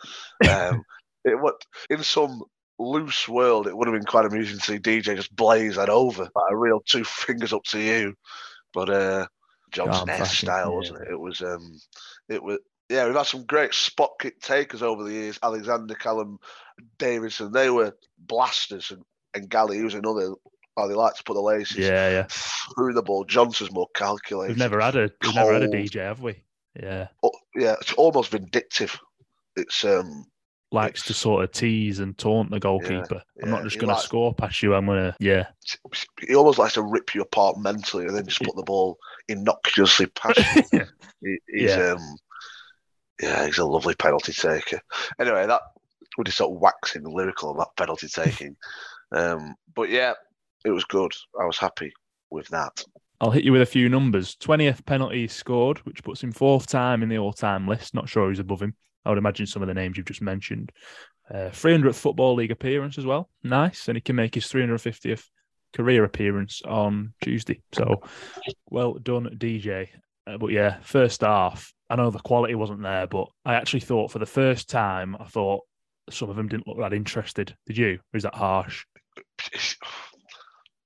Um, 0.49 0.83
it 1.23 1.39
what 1.39 1.55
in 1.89 2.03
some 2.03 2.43
loose 2.77 3.27
world, 3.27 3.67
it 3.67 3.75
would 3.75 3.88
have 3.88 3.95
been 3.95 4.05
quite 4.05 4.25
amusing 4.25 4.59
to 4.59 4.63
see 4.63 4.77
DJ 4.77 5.15
just 5.15 5.35
blaze 5.35 5.75
that 5.77 5.89
over, 5.89 6.23
like 6.23 6.51
a 6.51 6.57
real 6.57 6.81
two 6.85 7.03
fingers 7.05 7.53
up 7.53 7.63
to 7.63 7.79
you, 7.79 8.13
but 8.73 8.89
uh, 8.89 9.25
Johnson 9.71 10.25
style, 10.25 10.69
yeah. 10.69 10.75
wasn't 10.75 11.01
it? 11.01 11.07
It 11.11 11.19
was 11.19 11.41
um, 11.41 11.79
it 12.29 12.43
was. 12.43 12.59
Yeah, 12.89 13.05
we've 13.05 13.15
had 13.15 13.23
some 13.25 13.45
great 13.45 13.73
spot 13.73 14.11
kick 14.19 14.39
takers 14.41 14.83
over 14.83 15.03
the 15.03 15.11
years. 15.11 15.39
Alexander 15.41 15.95
Callum 15.95 16.37
Davidson, 16.99 17.51
they 17.51 17.69
were 17.69 17.95
blasters, 18.19 18.91
and, 18.91 19.03
and 19.33 19.49
Galley, 19.49 19.77
who's 19.79 19.95
another. 19.95 20.33
Oh, 20.77 20.87
they 20.89 20.93
like 20.93 21.15
to 21.15 21.23
put 21.23 21.35
the 21.35 21.41
laces 21.41 21.77
yeah, 21.77 22.09
yeah. 22.09 22.27
through 22.75 22.93
the 22.93 23.01
ball. 23.01 23.23
Johnson's 23.23 23.71
more 23.71 23.87
calculated. 23.95 24.51
We've 24.51 24.57
never 24.57 24.81
had 24.81 24.95
a 24.97 25.09
we've 25.21 25.33
never 25.35 25.53
had 25.53 25.63
a 25.63 25.67
DJ, 25.69 26.01
have 26.01 26.21
we? 26.21 26.35
Yeah, 26.79 27.07
Oh, 27.23 27.31
yeah, 27.55 27.75
it's 27.79 27.93
almost 27.93 28.31
vindictive. 28.31 28.99
It's 29.55 29.85
um, 29.85 30.25
likes 30.73 31.03
to 31.03 31.13
sort 31.13 31.45
of 31.45 31.53
tease 31.53 31.99
and 32.01 32.17
taunt 32.17 32.51
the 32.51 32.59
goalkeeper. 32.59 33.21
I'm 33.41 33.49
not 33.49 33.63
just 33.63 33.77
going 33.77 33.88
to 33.88 33.93
likes- 33.93 34.03
score 34.03 34.33
past 34.33 34.61
you. 34.61 34.75
I'm 34.75 34.85
going 34.85 34.97
to 34.99 35.15
yeah, 35.21 35.45
he 36.27 36.35
almost 36.35 36.59
likes 36.59 36.73
to 36.73 36.81
rip 36.81 37.15
you 37.15 37.21
apart 37.21 37.57
mentally 37.57 38.05
and 38.05 38.13
then 38.15 38.25
just 38.27 38.41
put 38.41 38.57
the 38.57 38.63
ball 38.63 38.97
innocuously 39.29 40.07
past 40.07 40.41
you. 40.73 40.81
He, 41.21 41.38
he's 41.47 41.69
Yeah. 41.71 41.93
um, 41.93 42.17
yeah, 43.21 43.45
he's 43.45 43.57
a 43.57 43.65
lovely 43.65 43.95
penalty 43.95 44.33
taker. 44.33 44.81
Anyway, 45.19 45.45
that 45.48 45.62
we 46.17 46.24
just 46.24 46.38
sort 46.38 46.53
of 46.53 46.62
waxing 46.62 47.03
lyrical 47.03 47.51
about 47.51 47.75
penalty 47.75 48.07
taking. 48.07 48.55
um, 49.12 49.55
but 49.74 49.89
yeah, 49.89 50.13
it 50.63 50.72
was 50.72 50.86
good. 50.86 51.13
I 51.39 51.45
was 51.45 51.57
happy 51.57 51.93
with 52.29 52.48
that. 52.50 52.84
I'll 53.22 53.31
hit 53.31 53.45
you 53.45 53.53
with 53.53 53.62
a 53.62 53.65
few 53.65 53.88
numbers. 53.88 54.36
20th 54.36 54.86
penalty 54.86 55.27
scored, 55.27 55.79
which 55.79 56.03
puts 56.03 56.22
him 56.22 56.31
fourth 56.31 56.67
time 56.67 57.01
in 57.01 57.10
the 57.10 57.17
all 57.17 57.34
time 57.34 57.67
list. 57.67 57.93
Not 57.93 58.10
sure 58.10 58.27
who's 58.27 58.39
above 58.39 58.62
him. 58.62 58.75
I 59.05 59.10
would 59.10 59.17
imagine 59.17 59.45
some 59.45 59.62
of 59.62 59.67
the 59.67 59.74
names 59.74 59.98
you've 59.98 60.07
just 60.07 60.22
mentioned. 60.22 60.72
Uh, 61.29 61.50
300th 61.50 61.95
Football 61.95 62.36
League 62.36 62.51
appearance 62.51 62.98
as 62.98 63.05
well. 63.05 63.29
Nice. 63.43 63.88
And 63.88 63.95
he 63.95 64.01
can 64.01 64.15
make 64.15 64.36
his 64.36 64.45
350th 64.45 65.24
career 65.74 66.03
appearance 66.03 66.62
on 66.63 67.13
Tuesday. 67.22 67.62
So 67.74 68.03
well 68.69 68.93
done, 68.95 69.29
DJ. 69.38 69.89
Uh, 70.27 70.38
but 70.38 70.51
yeah, 70.51 70.79
first 70.82 71.22
half, 71.22 71.74
I 71.89 71.96
know 71.96 72.10
the 72.10 72.20
quality 72.20 72.55
wasn't 72.55 72.82
there, 72.82 73.08
but 73.08 73.27
I 73.46 73.55
actually 73.55 73.82
thought 73.82 74.12
for 74.12 74.20
the 74.20 74.25
first 74.25 74.70
time, 74.70 75.15
I 75.20 75.25
thought 75.25 75.62
some 76.10 76.29
of 76.29 76.36
them 76.36 76.48
didn't 76.48 76.67
look 76.67 76.79
that 76.79 76.94
interested. 76.94 77.55
Did 77.67 77.77
you? 77.77 78.00
Or 78.13 78.17
is 78.17 78.24
that 78.24 78.36
harsh? 78.36 78.86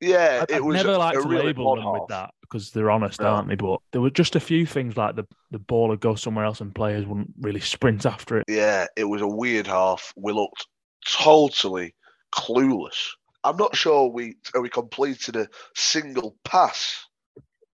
Yeah, 0.02 0.40
I'd, 0.44 0.52
it 0.52 0.56
I'd 0.56 0.62
was 0.62 0.76
never 0.78 0.98
like 0.98 1.14
to 1.20 1.28
really 1.28 1.48
label 1.48 1.76
them 1.76 1.84
half. 1.84 1.94
with 1.94 2.08
that 2.08 2.32
because 2.40 2.72
they're 2.72 2.90
honest, 2.90 3.20
No. 3.20 3.28
aren't 3.28 3.50
they? 3.50 3.56
But 3.56 3.82
there 3.92 4.00
were 4.00 4.10
just 4.10 4.38
a 4.38 4.40
few 4.40 4.66
things 4.66 4.96
like 4.96 5.16
the 5.18 5.26
the 5.52 5.60
ball 5.60 5.90
would 5.90 6.00
go 6.00 6.16
somewhere 6.16 6.46
else 6.46 6.62
and 6.62 6.74
players 6.74 7.06
wouldn't 7.06 7.34
really 7.42 7.60
sprint 7.60 8.06
after 8.06 8.38
it. 8.38 8.46
Yeah, 8.48 8.86
it 8.96 9.04
was 9.04 9.22
a 9.22 9.28
weird 9.28 9.68
half. 9.68 10.14
We 10.16 10.32
looked 10.32 10.68
totally 11.06 11.96
clueless. 12.34 13.10
I'm 13.44 13.58
not 13.58 13.76
sure 13.76 14.08
we 14.10 14.36
uh, 14.56 14.62
we 14.62 14.70
completed 14.70 15.36
a 15.36 15.50
single 15.76 16.38
pass. 16.46 17.06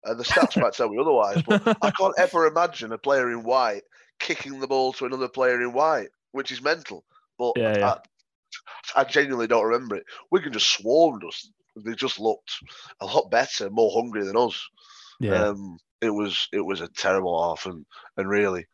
Uh, 0.06 0.14
the 0.14 0.24
stats 0.24 0.60
might 0.60 0.74
tell 0.74 0.90
me 0.90 1.00
otherwise, 1.00 1.42
but 1.44 1.78
I 1.82 1.92
can't 1.92 2.14
ever 2.18 2.46
imagine 2.46 2.92
a 2.92 2.98
player 2.98 3.32
in 3.32 3.44
white 3.44 3.84
kicking 4.20 4.60
the 4.60 4.68
ball 4.68 4.94
to 4.94 5.06
another 5.06 5.28
player 5.28 5.62
in 5.62 5.74
white, 5.74 6.10
which 6.32 6.52
is 6.52 6.62
mental. 6.62 7.04
But 7.38 7.54
Yeah, 7.56 7.78
yeah. 7.78 7.96
I, 8.96 9.02
I 9.02 9.04
genuinely 9.04 9.48
don't 9.48 9.66
remember 9.66 9.96
it. 9.96 10.06
Wigan 10.32 10.54
just 10.54 10.70
swarmed 10.70 11.24
us. 11.24 11.50
They 11.76 11.94
just 11.94 12.20
looked 12.20 12.52
a 13.00 13.06
lot 13.06 13.32
better, 13.32 13.70
more 13.70 13.92
hungry 13.94 14.26
than 14.26 14.38
us. 14.38 14.62
yeah, 15.20 15.46
Um, 15.46 15.78
it 16.02 16.12
was 16.12 16.48
it 16.52 16.62
was 16.62 16.82
a 16.82 16.88
terrible 16.90 17.50
half, 17.50 17.66
and 17.66 17.86
and 18.18 18.30
really, 18.30 18.66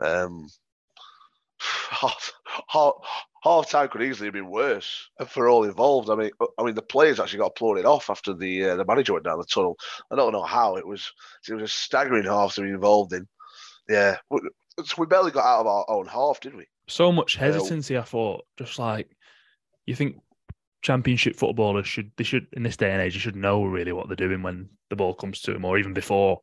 um, 0.00 0.48
half, 1.60 2.32
half, 2.68 2.94
half 3.42 3.70
time 3.70 3.88
could 3.88 4.02
easily 4.02 4.26
have 4.26 4.34
been 4.34 4.50
worse 4.50 5.08
for 5.28 5.48
all 5.48 5.64
involved. 5.64 6.10
I 6.10 6.14
mean, 6.14 6.30
I 6.58 6.62
mean 6.62 6.74
the 6.74 6.82
players 6.82 7.20
actually 7.20 7.38
got 7.38 7.52
applauded 7.56 7.84
off 7.84 8.10
after 8.10 8.34
the 8.34 8.70
uh, 8.70 8.76
the 8.76 8.84
manager 8.84 9.12
went 9.12 9.24
down 9.24 9.38
the 9.38 9.44
tunnel. 9.44 9.76
I 10.10 10.16
don't 10.16 10.32
know 10.32 10.42
how 10.42 10.76
it 10.76 10.86
was. 10.86 11.10
It 11.48 11.54
was 11.54 11.64
a 11.64 11.68
staggering 11.68 12.24
half 12.24 12.54
to 12.54 12.62
be 12.62 12.68
involved 12.68 13.12
in. 13.12 13.26
Yeah, 13.88 14.16
so 14.84 14.94
we 14.98 15.06
barely 15.06 15.30
got 15.30 15.44
out 15.44 15.60
of 15.60 15.66
our 15.66 15.84
own 15.88 16.06
half, 16.06 16.40
did 16.40 16.54
we? 16.54 16.66
So 16.88 17.12
much 17.12 17.36
hesitancy. 17.36 17.96
I 17.96 18.02
thought, 18.02 18.44
just 18.58 18.78
like 18.78 19.08
you 19.86 19.94
think 19.94 20.16
championship 20.82 21.36
footballers 21.36 21.86
should 21.86 22.10
they 22.16 22.24
should 22.24 22.46
in 22.54 22.62
this 22.62 22.76
day 22.76 22.90
and 22.90 23.02
age 23.02 23.12
you 23.12 23.20
should 23.20 23.36
know 23.36 23.64
really 23.64 23.92
what 23.92 24.08
they're 24.08 24.16
doing 24.16 24.42
when 24.42 24.66
the 24.88 24.96
ball 24.96 25.12
comes 25.12 25.42
to 25.42 25.52
them 25.52 25.64
or 25.64 25.78
even 25.78 25.92
before. 25.92 26.40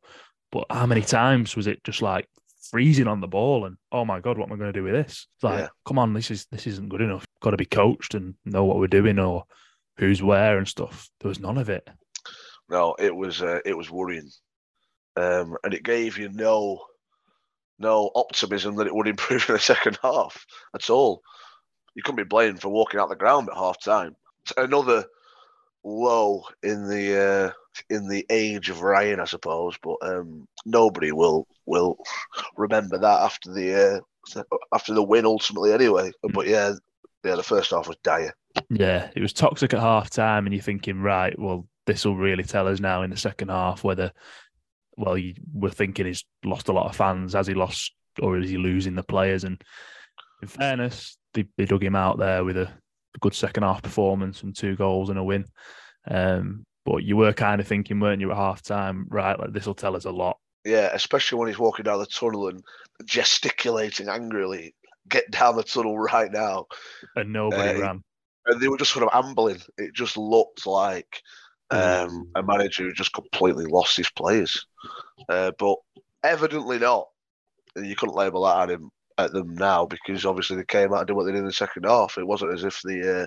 But 0.50 0.66
how 0.70 0.86
many 0.86 1.02
times 1.02 1.56
was 1.56 1.66
it 1.66 1.82
just 1.84 2.02
like 2.02 2.28
freezing 2.70 3.06
on 3.08 3.20
the 3.20 3.26
ball 3.28 3.64
and 3.66 3.76
oh 3.92 4.04
my 4.04 4.20
god, 4.20 4.38
what 4.38 4.46
am 4.48 4.52
I 4.52 4.56
going 4.56 4.72
to 4.72 4.78
do 4.78 4.84
with 4.84 4.92
this? 4.94 5.26
It's 5.36 5.44
like, 5.44 5.60
Yeah. 5.60 5.68
come 5.86 5.98
on, 5.98 6.12
this 6.14 6.30
is 6.30 6.46
this 6.50 6.66
isn't 6.66 6.88
good 6.88 7.00
enough. 7.00 7.24
Got 7.40 7.50
to 7.50 7.56
be 7.56 7.64
coached 7.64 8.14
and 8.14 8.34
know 8.44 8.64
what 8.64 8.78
we're 8.78 8.86
doing 8.86 9.18
or 9.18 9.44
who's 9.98 10.22
where 10.22 10.58
and 10.58 10.66
stuff. 10.68 11.08
There 11.20 11.28
was 11.28 11.40
none 11.40 11.58
of 11.58 11.68
it. 11.68 11.88
No, 12.70 12.94
it 12.98 13.14
was 13.14 13.40
uh, 13.42 13.60
it 13.64 13.76
was 13.76 13.90
worrying, 13.90 14.28
um, 15.16 15.56
and 15.64 15.72
it 15.72 15.82
gave 15.82 16.18
you 16.18 16.28
no 16.28 16.84
no 17.78 18.10
optimism 18.14 18.76
that 18.76 18.86
it 18.86 18.94
would 18.94 19.08
improve 19.08 19.48
in 19.48 19.54
the 19.54 19.58
second 19.74 19.98
half 20.02 20.44
at 20.74 20.90
all. 20.90 21.22
You 21.94 22.02
couldn't 22.02 22.16
be 22.22 22.28
blamed 22.28 22.60
for 22.60 22.68
walking 22.68 23.00
out 23.00 23.08
the 23.08 23.16
ground 23.16 23.48
at 23.48 23.56
half 23.56 23.80
time. 23.82 24.14
Another 24.56 25.04
low 25.84 26.42
in 26.62 26.88
the 26.88 27.18
uh, 27.18 27.50
in 27.88 28.08
the 28.08 28.26
age 28.30 28.68
of 28.70 28.82
Ryan, 28.82 29.20
I 29.20 29.24
suppose, 29.24 29.76
but 29.82 29.96
um, 30.02 30.46
nobody 30.66 31.12
will 31.12 31.46
will 31.68 31.98
remember 32.56 32.98
that 32.98 33.20
after 33.20 33.52
the 33.52 34.02
uh, 34.36 34.42
after 34.72 34.94
the 34.94 35.02
win 35.02 35.26
ultimately. 35.26 35.72
Anyway, 35.72 36.10
but 36.32 36.46
yeah, 36.46 36.72
yeah, 37.24 37.36
the 37.36 37.42
first 37.42 37.70
half 37.70 37.88
was 37.88 37.96
dire. 38.02 38.34
Yeah, 38.70 39.10
it 39.14 39.22
was 39.22 39.32
toxic 39.32 39.74
at 39.74 39.80
half 39.80 40.10
time, 40.10 40.46
and 40.46 40.54
you're 40.54 40.62
thinking, 40.62 41.00
right, 41.00 41.38
well, 41.38 41.66
this 41.86 42.04
will 42.04 42.16
really 42.16 42.44
tell 42.44 42.68
us 42.68 42.80
now 42.80 43.02
in 43.02 43.10
the 43.10 43.16
second 43.16 43.48
half 43.48 43.84
whether, 43.84 44.12
well, 44.96 45.16
you, 45.16 45.34
we're 45.52 45.70
thinking 45.70 46.06
he's 46.06 46.24
lost 46.44 46.68
a 46.68 46.72
lot 46.72 46.88
of 46.88 46.96
fans. 46.96 47.34
Has 47.34 47.46
he 47.46 47.54
lost, 47.54 47.92
or 48.20 48.38
is 48.38 48.50
he 48.50 48.56
losing 48.56 48.94
the 48.94 49.02
players? 49.02 49.44
And 49.44 49.62
in 50.42 50.48
fairness, 50.48 51.16
they, 51.34 51.46
they 51.56 51.64
dug 51.64 51.84
him 51.84 51.96
out 51.96 52.18
there 52.18 52.44
with 52.44 52.56
a, 52.56 52.66
a 52.66 53.18
good 53.20 53.34
second 53.34 53.62
half 53.62 53.82
performance 53.82 54.42
and 54.42 54.54
two 54.54 54.76
goals 54.76 55.08
and 55.08 55.18
a 55.18 55.24
win. 55.24 55.44
Um, 56.06 56.64
but 56.84 57.04
you 57.04 57.16
were 57.16 57.32
kind 57.32 57.60
of 57.60 57.66
thinking, 57.66 58.00
weren't 58.00 58.20
you, 58.20 58.30
at 58.30 58.36
half 58.36 58.62
time, 58.62 59.06
right, 59.08 59.38
like 59.38 59.52
this 59.52 59.66
will 59.66 59.74
tell 59.74 59.96
us 59.96 60.04
a 60.04 60.10
lot. 60.10 60.38
Yeah, 60.64 60.90
especially 60.92 61.38
when 61.38 61.48
he's 61.48 61.58
walking 61.58 61.84
down 61.84 61.98
the 61.98 62.06
tunnel 62.06 62.48
and 62.48 62.62
gesticulating 63.04 64.08
angrily. 64.08 64.74
Get 65.08 65.30
down 65.30 65.56
the 65.56 65.62
tunnel 65.62 65.98
right 65.98 66.30
now. 66.30 66.66
And 67.16 67.32
nobody 67.32 67.78
Uh, 67.78 67.80
ran. 67.80 68.04
And 68.46 68.60
they 68.60 68.68
were 68.68 68.78
just 68.78 68.92
sort 68.92 69.06
of 69.06 69.24
ambling. 69.24 69.60
It 69.76 69.94
just 69.94 70.16
looked 70.16 70.66
like 70.66 71.22
um, 71.70 72.30
a 72.34 72.42
manager 72.42 72.84
who 72.84 72.92
just 72.92 73.12
completely 73.12 73.66
lost 73.66 73.96
his 73.96 74.10
players. 74.10 74.66
Uh, 75.28 75.52
but 75.58 75.76
evidently 76.22 76.78
not. 76.78 77.08
And 77.76 77.86
you 77.86 77.94
couldn't 77.96 78.16
label 78.16 78.44
that 78.44 78.62
at 78.62 78.70
him 78.70 78.90
at 79.18 79.32
them 79.32 79.54
now 79.54 79.84
because 79.84 80.24
obviously 80.24 80.56
they 80.56 80.64
came 80.64 80.92
out 80.92 81.00
and 81.00 81.06
did 81.08 81.14
what 81.14 81.24
they 81.24 81.32
did 81.32 81.40
in 81.40 81.44
the 81.44 81.52
second 81.52 81.84
half. 81.84 82.18
It 82.18 82.26
wasn't 82.26 82.54
as 82.54 82.64
if 82.64 82.80
the 82.82 83.22
uh, 83.22 83.26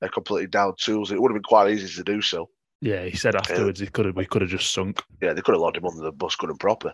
they're 0.00 0.08
completely 0.08 0.46
down 0.46 0.74
tools. 0.78 1.10
It 1.10 1.20
would 1.20 1.30
have 1.30 1.36
been 1.36 1.42
quite 1.42 1.70
easy 1.70 1.94
to 1.96 2.04
do 2.04 2.22
so. 2.22 2.48
Yeah, 2.80 3.04
he 3.04 3.16
said 3.16 3.34
afterwards 3.36 3.80
he 3.80 3.86
could 3.86 4.06
have 4.06 4.16
we 4.16 4.26
could 4.26 4.42
have 4.42 4.50
just 4.50 4.72
sunk. 4.72 5.02
Yeah, 5.22 5.32
they 5.32 5.40
could 5.40 5.54
have 5.54 5.62
locked 5.62 5.78
him 5.78 5.86
under 5.86 6.02
the 6.02 6.12
bus 6.12 6.36
good 6.36 6.50
and 6.50 6.60
proper. 6.60 6.92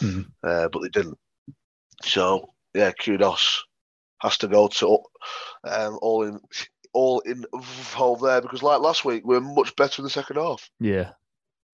Mhm. 0.00 0.26
uh, 0.42 0.68
but 0.68 0.82
they 0.82 0.88
didn't. 0.88 1.18
So 2.02 2.50
yeah, 2.74 2.92
kudos 2.92 3.64
has 4.22 4.38
to 4.38 4.48
go 4.48 4.68
to 4.68 4.98
um, 5.64 5.98
all 6.00 6.22
in 6.22 6.40
all 6.92 7.20
involved 7.20 8.22
there 8.22 8.40
because 8.40 8.62
like 8.62 8.80
last 8.80 9.04
week 9.04 9.22
we 9.26 9.36
are 9.36 9.40
much 9.40 9.74
better 9.76 10.00
in 10.00 10.04
the 10.04 10.10
second 10.10 10.36
half. 10.36 10.68
Yeah. 10.80 11.12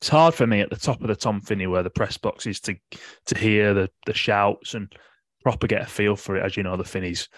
It's 0.00 0.08
hard 0.08 0.34
for 0.34 0.48
me 0.48 0.60
at 0.60 0.68
the 0.68 0.76
top 0.76 1.00
of 1.00 1.06
the 1.06 1.14
Tom 1.14 1.40
Finney 1.40 1.68
where 1.68 1.84
the 1.84 1.90
press 1.90 2.16
box 2.16 2.46
is 2.46 2.58
to 2.60 2.74
to 3.26 3.38
hear 3.38 3.72
the 3.72 3.88
the 4.06 4.14
shouts 4.14 4.74
and 4.74 4.92
proper 5.42 5.66
get 5.66 5.82
a 5.82 5.86
feel 5.86 6.16
for 6.16 6.36
it. 6.36 6.44
As 6.44 6.56
you 6.56 6.62
know, 6.64 6.76
the 6.76 6.84
Finney's 6.84 7.28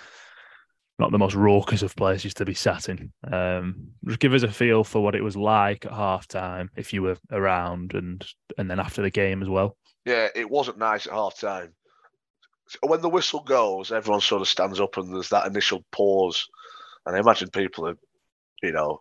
not 0.99 1.11
the 1.11 1.19
most 1.19 1.35
raucous 1.35 1.83
of 1.83 1.97
places 1.97 2.35
to 2.35 2.45
be 2.45 2.55
sat 2.55 2.89
in. 2.89 3.13
Um, 3.31 3.89
just 4.07 4.21
give 4.21 4.33
us 4.33 4.43
a 4.43 4.53
feel 4.53 4.85
for 4.85 5.03
what 5.03 5.15
it 5.15 5.23
was 5.23 5.37
like 5.37 5.87
at 5.87 5.93
half 5.93 6.29
time 6.29 6.71
if 6.77 6.93
you 6.93 7.03
were 7.03 7.17
around 7.33 7.95
and 7.95 8.25
and 8.57 8.71
then 8.71 8.79
after 8.79 9.03
the 9.03 9.11
game 9.11 9.43
as 9.43 9.49
well. 9.49 9.77
Yeah, 10.05 10.29
it 10.35 10.49
wasn't 10.49 10.79
nice 10.79 11.07
at 11.07 11.13
half 11.13 11.39
time. 11.39 11.73
When 12.83 13.01
the 13.01 13.09
whistle 13.09 13.43
goes, 13.43 13.93
everyone 13.93 14.21
sort 14.21 14.43
of 14.43 14.49
stands 14.49 14.81
up 14.81 14.97
and 14.97 15.13
there's 15.13 15.31
that 15.31 15.47
initial 15.47 15.85
pause. 15.93 16.47
And 17.05 17.17
I 17.17 17.19
imagine 17.19 17.51
people 17.51 17.89
are, 17.89 17.99
you 18.63 18.73
know, 18.73 19.01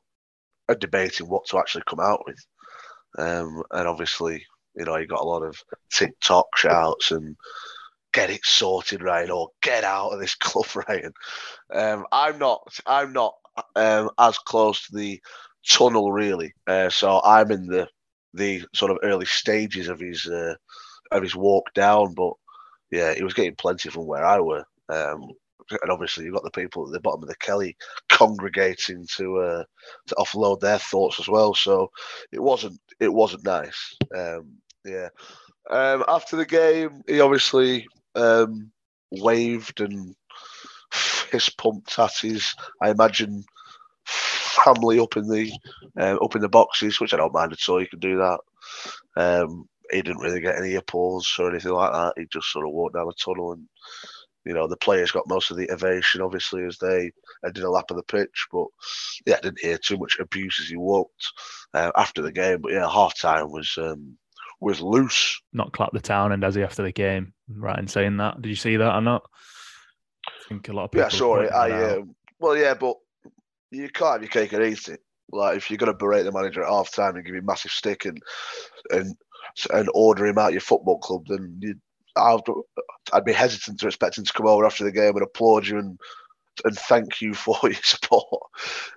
are 0.67 0.75
debating 0.75 1.27
what 1.27 1.45
to 1.47 1.57
actually 1.57 1.83
come 1.87 1.99
out 1.99 2.23
with. 2.25 2.39
Um, 3.17 3.63
and 3.71 3.87
obviously, 3.87 4.45
you 4.75 4.85
know, 4.85 4.97
you 4.97 5.07
got 5.07 5.21
a 5.21 5.25
lot 5.25 5.43
of 5.43 5.61
TikTok 5.91 6.47
shouts 6.57 7.11
and 7.11 7.35
get 8.13 8.29
it 8.29 8.45
sorted, 8.45 9.03
Ryan, 9.03 9.31
or 9.31 9.49
get 9.61 9.83
out 9.83 10.11
of 10.11 10.19
this 10.19 10.35
club, 10.39 10.67
Ryan. 10.87 11.13
Um, 11.73 12.05
I'm 12.11 12.37
not, 12.39 12.61
I'm 12.85 13.11
not 13.13 13.33
um, 13.75 14.09
as 14.17 14.37
close 14.37 14.87
to 14.87 14.95
the 14.95 15.21
tunnel 15.67 16.11
really. 16.11 16.53
Uh, 16.67 16.89
so 16.89 17.21
I'm 17.23 17.51
in 17.51 17.67
the 17.67 17.87
the 18.35 18.63
sort 18.73 18.91
of 18.91 18.97
early 19.03 19.25
stages 19.25 19.87
of 19.87 19.99
his 19.99 20.25
uh, 20.25 20.55
of 21.11 21.21
his 21.21 21.35
walk 21.35 21.65
down, 21.73 22.13
but 22.13 22.33
yeah, 22.91 23.13
he 23.13 23.23
was 23.23 23.33
getting 23.33 23.55
plenty 23.55 23.89
from 23.89 24.07
where 24.07 24.25
I 24.25 24.39
were. 24.39 24.65
Um, 24.89 25.29
and 25.69 25.91
obviously, 25.91 26.25
you've 26.25 26.33
got 26.33 26.43
the 26.43 26.51
people 26.51 26.85
at 26.85 26.91
the 26.91 26.99
bottom 26.99 27.23
of 27.23 27.29
the 27.29 27.35
Kelly 27.37 27.75
congregating 28.09 29.07
to 29.17 29.37
uh, 29.37 29.63
to 30.07 30.15
offload 30.15 30.59
their 30.59 30.79
thoughts 30.79 31.19
as 31.19 31.27
well. 31.27 31.53
So 31.53 31.89
it 32.31 32.41
wasn't 32.41 32.79
it 32.99 33.13
wasn't 33.13 33.45
nice. 33.45 33.95
Um, 34.15 34.57
yeah. 34.85 35.09
Um, 35.69 36.03
after 36.09 36.35
the 36.35 36.45
game, 36.45 37.03
he 37.07 37.21
obviously 37.21 37.87
um, 38.15 38.71
waved 39.11 39.81
and 39.81 40.15
fist 40.91 41.57
pumped 41.57 41.97
at 41.97 42.13
his, 42.21 42.53
I 42.81 42.91
imagine, 42.91 43.43
family 44.05 44.99
up 44.99 45.17
in 45.17 45.27
the 45.27 45.51
uh, 45.99 46.15
up 46.17 46.35
in 46.35 46.41
the 46.41 46.49
boxes, 46.49 46.99
which 46.99 47.13
I 47.13 47.17
don't 47.17 47.33
mind 47.33 47.53
at 47.53 47.69
all. 47.69 47.81
You 47.81 47.87
can 47.87 47.99
do 47.99 48.17
that. 48.17 48.39
Um, 49.15 49.67
he 49.91 50.01
didn't 50.01 50.21
really 50.21 50.41
get 50.41 50.57
any 50.57 50.75
applause 50.75 51.31
or 51.37 51.49
anything 51.49 51.71
like 51.71 51.91
that. 51.91 52.13
He 52.17 52.25
just 52.31 52.51
sort 52.51 52.65
of 52.65 52.71
walked 52.71 52.95
down 52.95 53.07
the 53.07 53.13
tunnel, 53.13 53.53
and 53.53 53.67
you 54.45 54.53
know 54.53 54.67
the 54.67 54.77
players 54.77 55.11
got 55.11 55.27
most 55.27 55.51
of 55.51 55.57
the 55.57 55.69
ovation, 55.71 56.21
obviously, 56.21 56.63
as 56.63 56.77
they 56.77 57.11
did 57.53 57.63
a 57.63 57.69
lap 57.69 57.91
of 57.91 57.97
the 57.97 58.03
pitch. 58.03 58.47
But 58.51 58.67
yeah, 59.25 59.39
didn't 59.41 59.59
hear 59.59 59.77
too 59.77 59.97
much 59.97 60.17
abuse 60.19 60.59
as 60.61 60.67
he 60.69 60.77
walked 60.77 61.31
uh, 61.73 61.91
after 61.95 62.21
the 62.21 62.31
game. 62.31 62.61
But 62.61 62.73
yeah, 62.73 62.89
half 62.89 63.17
time 63.17 63.51
was 63.51 63.73
um, 63.77 64.17
was 64.59 64.81
loose. 64.81 65.41
Not 65.51 65.73
clap 65.73 65.91
the 65.91 65.99
town 65.99 66.31
and 66.31 66.43
as 66.43 66.55
he 66.55 66.63
after 66.63 66.83
the 66.83 66.91
game, 66.91 67.33
right 67.49 67.77
in 67.77 67.87
saying 67.87 68.17
that. 68.17 68.41
Did 68.41 68.49
you 68.49 68.55
see 68.55 68.77
that 68.77 68.95
or 68.95 69.01
not? 69.01 69.23
I 70.27 70.49
think 70.49 70.69
a 70.69 70.73
lot 70.73 70.85
of 70.85 70.91
people 70.91 71.05
Yeah, 71.05 71.09
sorry. 71.09 71.49
I 71.49 71.93
um, 71.93 72.15
well, 72.39 72.57
yeah, 72.57 72.73
but 72.73 72.95
you 73.71 73.89
can't 73.89 74.13
have 74.13 74.21
your 74.21 74.29
cake 74.29 74.53
and 74.53 74.63
eat 74.63 74.87
it. 74.87 75.01
Like 75.31 75.57
if 75.57 75.69
you're 75.69 75.77
going 75.77 75.91
to 75.91 75.97
berate 75.97 76.25
the 76.25 76.31
manager 76.31 76.63
at 76.63 76.69
half 76.69 76.93
time 76.93 77.15
and 77.15 77.25
give 77.25 77.35
him 77.35 77.45
massive 77.45 77.71
stick 77.71 78.05
and 78.05 78.21
and 78.91 79.15
and 79.73 79.89
order 79.93 80.25
him 80.25 80.37
out 80.37 80.51
your 80.51 80.61
football 80.61 80.99
club, 80.99 81.23
then 81.27 81.57
you, 81.61 81.75
I'd, 82.15 82.39
I'd 83.11 83.25
be 83.25 83.33
hesitant 83.33 83.79
to 83.79 83.87
expect 83.87 84.17
him 84.17 84.25
to 84.25 84.33
come 84.33 84.47
over 84.47 84.65
after 84.65 84.83
the 84.83 84.91
game 84.91 85.15
and 85.15 85.23
applaud 85.23 85.67
you 85.67 85.79
and 85.79 85.99
and 86.65 86.77
thank 86.77 87.21
you 87.21 87.33
for 87.33 87.57
your 87.63 87.73
support. 87.83 88.41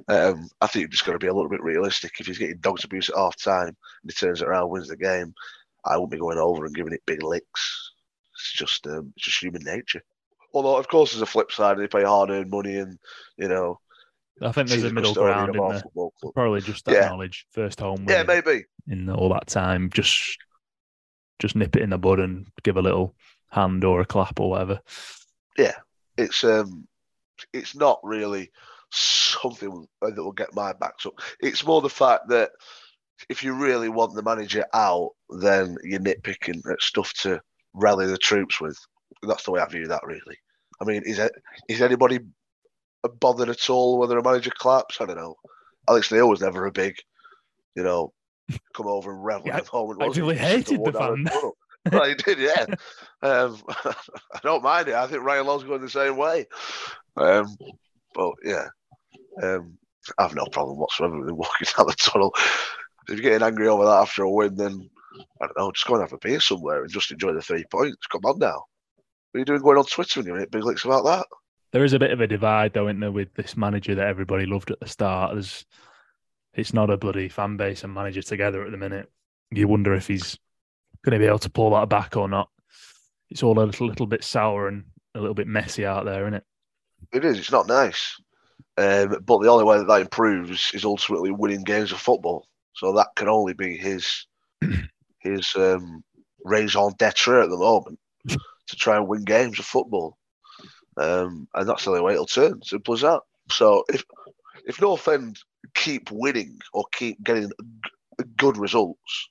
Um, 0.09 0.49
I 0.61 0.67
think 0.67 0.83
you've 0.83 0.91
just 0.91 1.05
got 1.07 1.13
to 1.13 1.19
be 1.19 1.27
a 1.29 1.35
little 1.35 1.51
bit 1.51 1.63
realistic. 1.63 2.13
If 2.19 2.27
he's 2.27 2.39
getting 2.39 2.59
dogs 2.59 2.85
abuse 2.85 3.09
at 3.09 3.17
half 3.17 3.37
time 3.41 3.69
and 3.69 3.77
he 4.05 4.13
turns 4.13 4.43
it 4.43 4.49
around, 4.49 4.71
wins 4.71 4.89
the 4.89 4.97
game, 4.97 5.35
I 5.85 5.97
wouldn't 5.97 6.11
be 6.13 6.19
going 6.19 6.39
over 6.39 6.67
and 6.67 6.75
giving 6.75 6.93
it 6.93 7.03
big 7.07 7.23
licks. 7.23 7.93
It's 8.35 8.53
just 8.53 8.87
um, 8.87 9.13
it's 9.17 9.27
just 9.27 9.43
human 9.43 9.63
nature. 9.65 10.03
Although, 10.53 10.77
of 10.77 10.89
course, 10.89 11.13
there's 11.13 11.23
a 11.23 11.27
flip 11.27 11.53
side. 11.53 11.79
They 11.79 11.87
pay 11.87 12.03
hard-earned 12.05 12.51
money, 12.51 12.77
and 12.79 12.99
you 13.37 13.49
know, 13.49 13.79
I 14.43 14.53
think 14.53 14.69
there's 14.69 14.85
a 14.85 14.91
middle 14.91 15.15
ground 15.15 15.55
in 15.55 15.69
there. 15.69 15.83
Probably 16.35 16.61
just 16.61 16.87
Yeah. 16.89 17.09
knowledge, 17.09 17.47
first 17.53 17.81
home 17.81 18.07
Yeah, 18.09 18.23
maybe. 18.23 18.65
in 18.89 19.09
all 19.11 19.29
that 19.31 19.47
time. 19.47 19.91
Just 19.91 20.39
just 21.39 21.57
nip 21.57 21.77
it 21.77 21.83
in 21.83 21.91
the 21.91 21.99
bud 21.99 22.19
and 22.21 22.47
give 22.63 22.77
a 22.77 22.83
little 22.83 23.15
hand 23.51 23.85
or 23.85 24.01
a 24.01 24.07
clap 24.07 24.41
or 24.41 24.51
whatever. 24.51 24.81
Yeah, 25.59 25.75
it's 26.17 26.43
um, 26.45 26.87
it's 27.53 27.75
not 27.75 28.01
really 28.03 28.51
something 28.91 29.87
that 30.03 30.17
will 30.17 30.33
get 30.33 30.55
my 30.55 30.73
backs 30.73 31.07
up. 31.07 31.15
It's 31.41 31.67
more 31.67 31.81
the 31.81 31.89
fact 31.91 32.29
that 32.29 32.51
if 33.29 33.43
you 33.43 33.55
really 33.55 33.89
want 33.89 34.15
the 34.15 34.23
manager 34.23 34.65
out, 34.75 35.11
then 35.41 35.77
you're 35.83 36.01
nitpicking 36.01 36.61
at 36.71 36.81
stuff 36.81 37.13
to 37.15 37.41
rally 37.75 38.07
the 38.07 38.19
troops 38.19 38.61
with. 38.61 38.79
That's 39.23 39.45
the 39.45 39.51
way 39.53 39.61
I 39.61 39.67
view 39.67 39.87
that. 39.89 40.05
Really, 40.05 40.37
I 40.81 40.85
mean, 40.85 41.03
is 41.05 41.19
it 41.19 41.33
is 41.69 41.81
anybody 41.83 42.21
bothered 43.21 43.49
at 43.49 43.71
all 43.71 43.99
whether 43.99 44.19
a 44.19 44.23
manager 44.23 44.51
claps? 44.57 45.01
I 45.01 45.07
don't 45.07 45.17
know. 45.17 45.37
Alex 45.89 46.11
Neil 46.11 46.29
was 46.29 46.41
never 46.41 46.67
a 46.67 46.73
big, 46.73 46.97
you 47.75 47.83
know, 47.83 48.13
come 48.75 48.87
over 48.87 49.13
and 49.13 49.25
revel 49.25 49.47
Yeah, 49.47 49.59
in 49.59 49.65
the 49.65 49.71
moment. 49.73 50.03
he? 50.03 50.09
actively 50.09 50.37
hated 50.37 50.85
the 50.85 50.93
fan. 50.93 51.27
Well, 51.93 52.05
he 52.05 52.15
did, 52.15 52.39
yeah. 52.39 52.67
Um, 53.23 53.63
I 53.69 54.41
don't 54.43 54.63
mind 54.63 54.89
it. 54.89 54.95
I 54.95 55.07
think 55.07 55.23
Ryan 55.23 55.47
Lowe's 55.47 55.65
going 55.65 55.81
the 55.81 55.91
same 55.91 56.17
way. 56.17 56.47
Um, 57.17 57.57
but 58.15 58.35
yeah, 58.45 58.67
um, 59.43 59.79
I 60.19 60.23
have 60.23 60.35
no 60.35 60.47
problem 60.47 60.79
whatsoever 60.79 61.19
with 61.19 61.29
him 61.29 61.37
walking 61.37 61.67
down 61.77 61.87
the 61.87 61.95
tunnel. 61.99 62.33
If 63.09 63.15
you're 63.15 63.21
getting 63.21 63.47
angry 63.47 63.69
over 63.69 63.85
that 63.85 64.03
after 64.03 64.23
a 64.23 64.31
win, 64.31 64.57
then 64.57 64.89
I 65.41 65.47
don't 65.47 65.59
know, 65.59 65.73
just 65.73 65.87
go 65.87 65.95
and 65.95 66.03
have 66.03 66.13
a 66.13 66.19
beer 66.19 66.41
somewhere 66.41 66.83
and 66.83 66.93
just 66.93 67.11
enjoy 67.11 67.33
the 67.33 67.41
three 67.41 67.65
points. 67.71 68.07
Come 68.07 68.23
on 68.25 68.39
now. 68.39 68.65
What 69.31 69.39
are 69.39 69.39
you 69.39 69.45
doing 69.45 69.63
going 69.63 69.79
on 69.79 69.85
Twitter 69.85 70.21
and 70.21 70.27
you 70.27 70.35
make 70.35 70.51
big 70.51 70.65
licks 70.65 70.85
about 70.85 71.05
that? 71.05 71.27
There 71.73 71.85
is 71.85 71.93
a 71.93 71.99
bit 71.99 72.11
of 72.11 72.21
a 72.21 72.27
divide, 72.27 72.73
though, 72.73 72.89
isn't 72.89 73.01
there, 73.01 73.13
with 73.13 73.35
this 73.35 73.57
manager 73.57 73.95
that 73.95 74.07
everybody 74.07 74.47
loved 74.47 74.71
at 74.71 74.81
the 74.81 74.89
start. 74.89 75.35
There's, 75.35 75.67
it's 76.55 76.73
not 76.73 76.91
a 76.91 76.97
bloody 76.97 77.29
fan 77.29 77.57
base 77.57 77.85
and 77.85 77.93
manager 77.93 78.23
together 78.23 78.65
at 78.65 78.71
the 78.71 78.79
minute. 78.79 79.11
You 79.51 79.69
wonder 79.69 79.95
if 79.95 80.07
he's 80.07 80.39
going 81.07 81.19
to 81.19 81.25
be 81.25 81.29
able 81.29 81.39
to 81.39 81.51
pull 81.51 81.71
that 81.71 81.89
back 81.89 82.17
or 82.17 82.29
not. 82.29 82.51
It's 83.31 83.43
all 83.43 83.59
a 83.59 83.65
little, 83.65 83.87
little 83.87 84.07
bit 84.07 84.25
sour 84.25 84.69
and 84.69 84.85
a 85.15 85.21
little 85.21 85.35
bit 85.35 85.47
messy 85.47 85.87
out 85.87 86.05
there, 86.05 86.23
isn't 86.25 86.35
it? 86.35 86.45
It 87.13 87.25
is. 87.25 87.39
It's 87.39 87.53
not 87.53 87.69
nice. 87.69 88.17
Um, 88.77 89.21
but 89.25 89.39
the 89.39 89.49
only 89.49 89.65
way 89.65 89.79
that 89.79 89.87
that 89.87 90.01
improves 90.03 90.73
is 90.75 90.85
ultimately 90.85 91.31
winning 91.31 91.63
games 91.63 91.93
of 91.93 92.01
football. 92.01 92.47
So 92.75 92.93
that 92.93 93.09
can 93.17 93.29
only 93.29 93.55
be 93.55 93.77
his 93.77 94.27
his 95.21 95.53
um, 95.57 96.03
raison 96.45 96.93
d'etre 96.99 97.43
at 97.43 97.49
the 97.49 97.57
moment 97.57 97.99
to 98.29 98.77
try 98.77 98.97
and 98.97 99.09
win 99.09 99.25
games 99.25 99.59
of 99.59 99.65
football. 99.65 100.19
Um, 100.97 101.47
and 101.55 101.69
that's 101.69 101.85
the 101.85 101.91
only 101.91 102.03
way 102.03 102.15
it'll 102.15 102.27
turn. 102.27 102.61
Simple 102.63 102.95
as 102.95 103.01
that. 103.03 103.21
So 103.51 103.85
if 103.89 104.05
if 104.67 104.81
North 104.81 105.07
End 105.09 105.39
keep 105.75 106.11
winning 106.11 106.59
or 106.73 106.85
keep 106.93 107.23
getting 107.23 107.49
g- 107.49 108.25
good 108.37 108.57
results, 108.59 109.29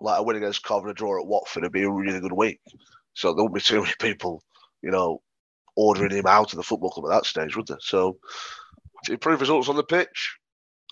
like 0.00 0.20
a 0.20 0.22
win 0.22 0.36
against 0.36 0.64
Coventry, 0.64 0.92
a 0.92 0.94
draw 0.94 1.20
at 1.20 1.26
Watford, 1.26 1.62
it'd 1.62 1.72
be 1.72 1.82
a 1.82 1.90
really 1.90 2.20
good 2.20 2.32
week. 2.32 2.60
So 3.14 3.34
there 3.34 3.42
won't 3.42 3.54
be 3.54 3.60
too 3.60 3.82
many 3.82 3.94
people, 4.00 4.42
you 4.82 4.90
know, 4.90 5.22
ordering 5.76 6.12
him 6.12 6.26
out 6.26 6.52
of 6.52 6.56
the 6.56 6.62
football 6.62 6.90
club 6.90 7.10
at 7.10 7.14
that 7.14 7.26
stage, 7.26 7.56
would 7.56 7.66
there? 7.66 7.78
So 7.80 8.18
to 9.04 9.12
improve 9.12 9.40
results 9.40 9.68
on 9.68 9.76
the 9.76 9.84
pitch 9.84 10.36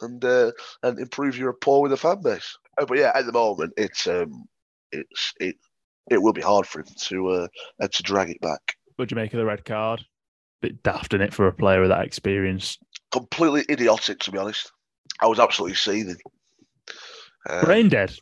and 0.01 0.25
uh, 0.25 0.53
and 0.83 0.99
improve 0.99 1.37
your 1.37 1.49
rapport 1.49 1.83
with 1.83 1.91
the 1.91 1.97
fan 1.97 2.23
base. 2.23 2.57
Uh, 2.81 2.87
but 2.87 2.99
yeah, 2.99 3.13
at 3.15 3.27
the 3.27 3.33
moment, 3.33 3.73
it's 3.77 4.07
um, 4.07 4.47
it's 4.93 5.35
it 5.41 5.57
it 6.11 6.23
will 6.23 6.33
be 6.33 6.43
hard 6.43 6.67
for 6.67 6.81
him 6.81 6.87
to 6.97 7.29
uh, 7.29 7.49
to 7.89 8.03
drag 8.03 8.31
it 8.31 8.41
back. 8.41 8.77
What 8.97 9.09
do 9.09 9.15
you 9.15 9.21
make 9.21 9.33
of 9.33 9.39
the 9.39 9.47
red 9.47 9.65
card? 9.65 10.05
Bit 10.61 10.83
daft 10.83 11.15
in 11.15 11.21
it 11.21 11.33
for 11.33 11.47
a 11.47 11.53
player 11.53 11.81
with 11.81 11.91
that 11.91 12.05
experience. 12.05 12.79
Completely 13.13 13.65
idiotic, 13.71 14.19
to 14.21 14.33
be 14.33 14.39
honest. 14.39 14.73
I 15.21 15.27
was 15.27 15.39
absolutely 15.39 15.77
seething. 15.77 16.17
Um, 17.49 17.65
Brain 17.65 17.89
dead. 17.89 18.17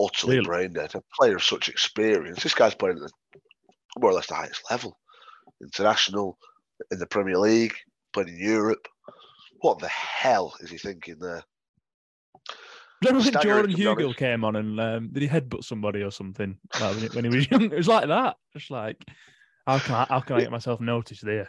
Utterly 0.00 0.36
Really? 0.36 0.46
brain 0.46 0.72
dead. 0.72 0.94
A 0.94 1.02
player 1.18 1.36
of 1.36 1.44
such 1.44 1.68
experience. 1.68 2.42
This 2.42 2.54
guy's 2.54 2.74
playing 2.74 2.96
at 2.96 3.02
the, 3.02 3.40
more 3.98 4.10
or 4.10 4.14
less 4.14 4.26
the 4.26 4.34
highest 4.34 4.62
level. 4.70 4.98
International, 5.62 6.38
in 6.90 6.98
the 6.98 7.06
Premier 7.06 7.38
League, 7.38 7.74
playing 8.12 8.28
in 8.28 8.38
Europe. 8.38 8.86
What 9.60 9.78
the 9.78 9.88
hell 9.88 10.54
is 10.60 10.70
he 10.70 10.78
thinking 10.78 11.18
there? 11.18 11.42
Remember 13.04 13.30
when 13.30 13.42
Jordan 13.42 13.76
Hugill 13.76 14.16
came 14.16 14.44
on 14.44 14.56
and 14.56 14.80
um, 14.80 15.08
did 15.12 15.22
he 15.22 15.28
headbutt 15.28 15.64
somebody 15.64 16.02
or 16.02 16.10
something 16.10 16.56
like, 16.80 16.94
when, 16.94 17.02
he, 17.02 17.08
when 17.08 17.24
he 17.24 17.36
was 17.36 17.50
young? 17.50 17.62
It 17.62 17.72
was 17.72 17.88
like 17.88 18.08
that. 18.08 18.36
Just 18.54 18.70
like, 18.70 18.96
how 19.66 19.78
can 19.78 19.94
I, 19.94 20.06
how 20.08 20.20
can 20.20 20.36
I 20.36 20.40
get 20.40 20.50
myself 20.50 20.80
noticed 20.80 21.24
there? 21.24 21.48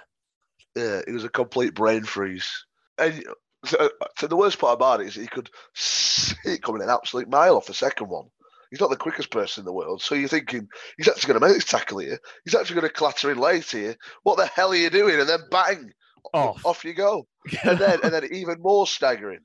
Yeah, 0.76 1.02
it 1.08 1.12
was 1.12 1.24
a 1.24 1.30
complete 1.30 1.74
brain 1.74 2.04
freeze. 2.04 2.50
And 2.98 3.24
so, 3.66 3.90
so 4.18 4.28
the 4.28 4.36
worst 4.36 4.60
part 4.60 4.74
about 4.74 5.02
it 5.02 5.08
is 5.08 5.16
he 5.16 5.28
could 5.28 5.50
see 5.76 6.36
it 6.46 6.62
coming 6.62 6.82
an 6.82 6.90
absolute 6.90 7.30
mile 7.30 7.56
off 7.56 7.68
the 7.68 7.74
second 7.74 8.10
one. 8.10 8.26
He's 8.72 8.80
not 8.80 8.90
the 8.90 8.98
quickest 8.98 9.32
person 9.32 9.62
in 9.62 9.66
the 9.66 9.74
world, 9.74 10.02
so 10.02 10.16
you're 10.16 10.28
thinking 10.28 10.68
he's 10.98 11.08
actually 11.08 11.34
going 11.34 11.40
to 11.42 11.48
make 11.48 11.56
this 11.56 11.66
tackle 11.66 12.00
here. 12.00 12.20
He's 12.44 12.56
actually 12.56 12.76
going 12.76 12.88
to 12.88 12.94
clatter 12.94 13.32
in 13.32 13.38
late 13.38 13.70
here. 13.70 13.96
What 14.24 14.38
the 14.38 14.46
hell 14.46 14.72
are 14.72 14.76
you 14.76 14.90
doing? 14.90 15.20
And 15.20 15.30
then 15.30 15.40
bang, 15.50 15.92
Off. 16.34 16.66
off 16.66 16.86
you 16.86 16.94
go. 16.94 17.28
and 17.64 17.80
then 17.80 18.00
and 18.04 18.14
then 18.14 18.26
even 18.32 18.62
more 18.62 18.88
staggering. 18.88 19.40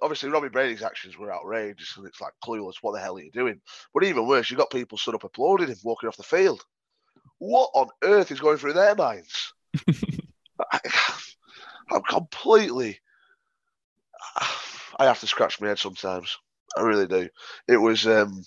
Obviously, 0.00 0.30
Robbie 0.30 0.48
Brady's 0.48 0.82
actions 0.82 1.18
were 1.18 1.32
outrageous, 1.32 1.96
and 1.96 2.06
it's 2.06 2.20
like 2.20 2.32
clueless. 2.44 2.74
What 2.82 2.92
the 2.92 3.00
hell 3.00 3.16
are 3.16 3.22
you 3.22 3.32
doing? 3.32 3.60
But 3.92 4.04
even 4.04 4.26
worse, 4.26 4.50
you've 4.50 4.58
got 4.58 4.70
people 4.70 4.96
stood 4.98 5.14
up 5.14 5.24
applauding 5.24 5.68
him 5.68 5.76
walking 5.82 6.08
off 6.08 6.16
the 6.16 6.22
field. 6.22 6.62
What 7.38 7.70
on 7.74 7.88
earth 8.02 8.30
is 8.30 8.40
going 8.40 8.58
through 8.58 8.74
their 8.74 8.94
minds? 8.94 9.52
I, 10.72 10.80
I'm 11.90 12.02
completely. 12.02 13.00
I 14.98 15.04
have 15.06 15.20
to 15.20 15.26
scratch 15.26 15.60
my 15.60 15.68
head 15.68 15.78
sometimes. 15.78 16.36
I 16.76 16.82
really 16.82 17.06
do. 17.06 17.28
It 17.66 17.76
was 17.76 18.06
um, 18.06 18.44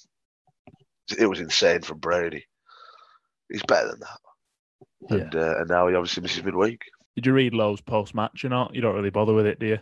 it 1.13 1.27
was 1.27 1.39
insane 1.39 1.81
from 1.81 1.99
Brady. 1.99 2.45
He's 3.49 3.63
better 3.63 3.89
than 3.89 3.99
that. 3.99 4.19
And 5.09 5.35
uh, 5.35 5.59
and 5.59 5.69
now 5.69 5.87
he 5.87 5.95
obviously 5.95 6.23
misses 6.23 6.43
midweek. 6.43 6.81
Did 7.15 7.25
you 7.25 7.33
read 7.33 7.53
Lowe's 7.53 7.81
post 7.81 8.15
match 8.15 8.45
or 8.45 8.49
not? 8.49 8.73
You 8.75 8.81
don't 8.81 8.95
really 8.95 9.09
bother 9.09 9.33
with 9.33 9.45
it, 9.45 9.59
do 9.59 9.65
you? 9.65 9.79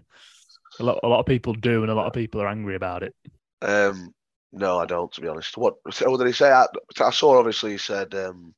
A 0.79 0.83
lot, 0.83 0.99
a 1.03 1.07
lot 1.07 1.19
of 1.19 1.25
people 1.25 1.53
do, 1.53 1.81
and 1.81 1.91
a 1.91 1.95
lot 1.95 2.07
of 2.07 2.13
people 2.13 2.41
are 2.41 2.47
angry 2.47 2.75
about 2.75 3.03
it. 3.03 3.13
Um, 3.61 4.13
no, 4.51 4.79
I 4.79 4.85
don't. 4.85 5.11
To 5.13 5.21
be 5.21 5.27
honest, 5.27 5.57
what, 5.57 5.75
what 5.83 6.17
did 6.17 6.27
he 6.27 6.33
say? 6.33 6.51
I, 6.51 6.65
I 6.99 7.11
saw. 7.11 7.37
Obviously, 7.37 7.71
he 7.71 7.77
said 7.77 8.15
um, 8.15 8.55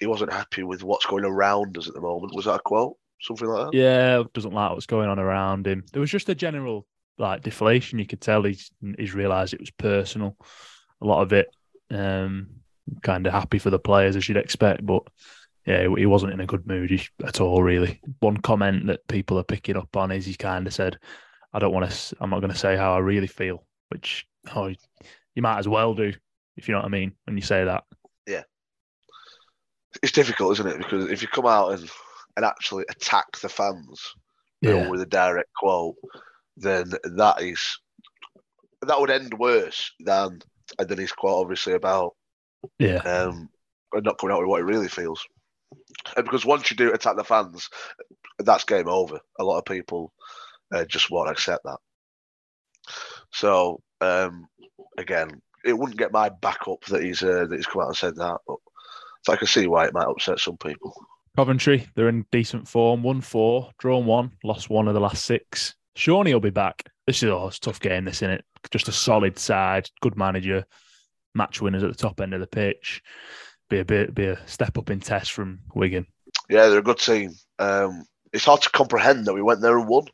he 0.00 0.06
wasn't 0.06 0.32
happy 0.32 0.62
with 0.62 0.82
what's 0.82 1.06
going 1.06 1.24
around 1.24 1.76
us 1.76 1.88
at 1.88 1.94
the 1.94 2.00
moment. 2.00 2.34
Was 2.34 2.46
that 2.46 2.54
a 2.54 2.60
quote? 2.60 2.96
Something 3.20 3.48
like 3.48 3.70
that. 3.70 3.76
Yeah, 3.76 4.22
doesn't 4.32 4.54
like 4.54 4.72
what's 4.72 4.86
going 4.86 5.08
on 5.08 5.18
around 5.18 5.66
him. 5.66 5.84
There 5.92 6.00
was 6.00 6.10
just 6.10 6.28
a 6.28 6.34
general 6.34 6.86
like 7.18 7.42
deflation. 7.42 7.98
You 7.98 8.06
could 8.06 8.20
tell 8.20 8.42
he's 8.42 8.70
he's 8.98 9.14
realised 9.14 9.54
it 9.54 9.60
was 9.60 9.70
personal. 9.70 10.36
A 11.00 11.06
lot 11.06 11.22
of 11.22 11.32
it, 11.32 11.48
um, 11.92 12.48
kind 13.02 13.26
of 13.26 13.32
happy 13.32 13.58
for 13.58 13.70
the 13.70 13.78
players 13.78 14.16
as 14.16 14.28
you'd 14.28 14.38
expect, 14.38 14.84
but 14.84 15.02
yeah, 15.66 15.86
he 15.96 16.06
wasn't 16.06 16.32
in 16.32 16.40
a 16.40 16.46
good 16.46 16.66
mood 16.66 17.00
at 17.24 17.40
all. 17.40 17.62
Really, 17.62 18.00
one 18.20 18.38
comment 18.38 18.86
that 18.86 19.06
people 19.08 19.38
are 19.38 19.44
picking 19.44 19.76
up 19.76 19.96
on 19.96 20.10
is 20.10 20.26
he 20.26 20.34
kind 20.34 20.66
of 20.66 20.74
said, 20.74 20.98
"I 21.52 21.58
don't 21.60 21.72
want 21.72 21.90
to. 21.90 22.16
I'm 22.20 22.30
not 22.30 22.40
going 22.40 22.52
to 22.52 22.58
say 22.58 22.76
how 22.76 22.94
I 22.94 22.98
really 22.98 23.28
feel," 23.28 23.64
which 23.88 24.26
oh, 24.54 24.72
you 25.34 25.42
might 25.42 25.58
as 25.58 25.68
well 25.68 25.94
do 25.94 26.12
if 26.56 26.68
you 26.68 26.72
know 26.72 26.80
what 26.80 26.86
I 26.86 26.90
mean 26.90 27.12
when 27.24 27.36
you 27.36 27.42
say 27.42 27.64
that. 27.64 27.84
Yeah, 28.26 28.42
it's 30.02 30.12
difficult, 30.12 30.52
isn't 30.58 30.66
it? 30.66 30.78
Because 30.78 31.10
if 31.10 31.22
you 31.22 31.28
come 31.28 31.46
out 31.46 31.72
and 31.72 31.88
and 32.36 32.44
actually 32.44 32.84
attack 32.90 33.38
the 33.40 33.48
fans 33.48 34.14
you 34.62 34.70
know, 34.70 34.90
with 34.90 35.02
a 35.02 35.06
direct 35.06 35.52
quote, 35.54 35.96
then 36.56 36.90
that 37.04 37.42
is 37.42 37.78
that 38.82 39.00
would 39.00 39.10
end 39.10 39.34
worse 39.38 39.92
than 40.00 40.40
than 40.78 40.98
his 40.98 41.12
quote, 41.12 41.40
obviously 41.40 41.74
about 41.74 42.14
Yeah, 42.78 42.98
um, 42.98 43.48
and 43.92 44.04
not 44.04 44.18
coming 44.18 44.34
out 44.34 44.40
with 44.40 44.48
what 44.48 44.58
he 44.58 44.64
really 44.64 44.88
feels. 44.88 45.24
And 46.16 46.24
because 46.24 46.44
once 46.44 46.70
you 46.70 46.76
do 46.76 46.92
attack 46.92 47.16
the 47.16 47.24
fans, 47.24 47.68
that's 48.38 48.64
game 48.64 48.88
over. 48.88 49.20
A 49.38 49.44
lot 49.44 49.58
of 49.58 49.64
people 49.64 50.12
uh, 50.74 50.84
just 50.84 51.10
won't 51.10 51.30
accept 51.30 51.64
that. 51.64 51.78
So 53.32 53.80
um, 54.00 54.46
again, 54.98 55.40
it 55.64 55.76
wouldn't 55.76 55.98
get 55.98 56.12
my 56.12 56.28
back 56.28 56.68
up 56.68 56.84
that 56.86 57.02
he's 57.02 57.22
uh, 57.22 57.46
that 57.48 57.56
he's 57.56 57.66
come 57.66 57.82
out 57.82 57.88
and 57.88 57.96
said 57.96 58.16
that, 58.16 58.38
but 58.46 58.56
so 59.22 59.32
I 59.32 59.36
can 59.36 59.46
see 59.46 59.66
why 59.66 59.86
it 59.86 59.94
might 59.94 60.08
upset 60.08 60.40
some 60.40 60.56
people. 60.56 60.94
Coventry, 61.36 61.88
they're 61.94 62.08
in 62.08 62.26
decent 62.30 62.68
form. 62.68 63.02
Won 63.02 63.20
four, 63.20 63.70
drawn 63.78 64.04
one, 64.04 64.32
lost 64.44 64.68
one 64.68 64.88
of 64.88 64.94
the 64.94 65.00
last 65.00 65.24
six. 65.24 65.74
Shawnee 65.94 66.32
will 66.32 66.40
be 66.40 66.50
back. 66.50 66.84
This 67.06 67.22
is 67.22 67.30
a 67.30 67.50
tough 67.60 67.80
game, 67.80 68.04
this, 68.04 68.18
isn't 68.18 68.30
it? 68.30 68.44
Just 68.70 68.88
a 68.88 68.92
solid 68.92 69.38
side, 69.38 69.88
good 70.00 70.16
manager, 70.16 70.64
match 71.34 71.60
winners 71.60 71.82
at 71.82 71.90
the 71.90 71.96
top 71.96 72.20
end 72.20 72.34
of 72.34 72.40
the 72.40 72.46
pitch. 72.46 73.02
Be 73.68 73.80
a 73.80 73.84
bit 73.84 74.14
be 74.14 74.26
a 74.26 74.38
step 74.46 74.78
up 74.78 74.90
in 74.90 75.00
test 75.00 75.32
from 75.32 75.60
Wigan. 75.74 76.06
Yeah, 76.48 76.68
they're 76.68 76.78
a 76.78 76.82
good 76.82 76.98
team. 76.98 77.32
Um, 77.58 78.04
it's 78.32 78.44
hard 78.44 78.62
to 78.62 78.70
comprehend 78.70 79.26
that 79.26 79.34
we 79.34 79.42
went 79.42 79.60
there 79.60 79.78
and 79.78 79.88
won 79.88 80.04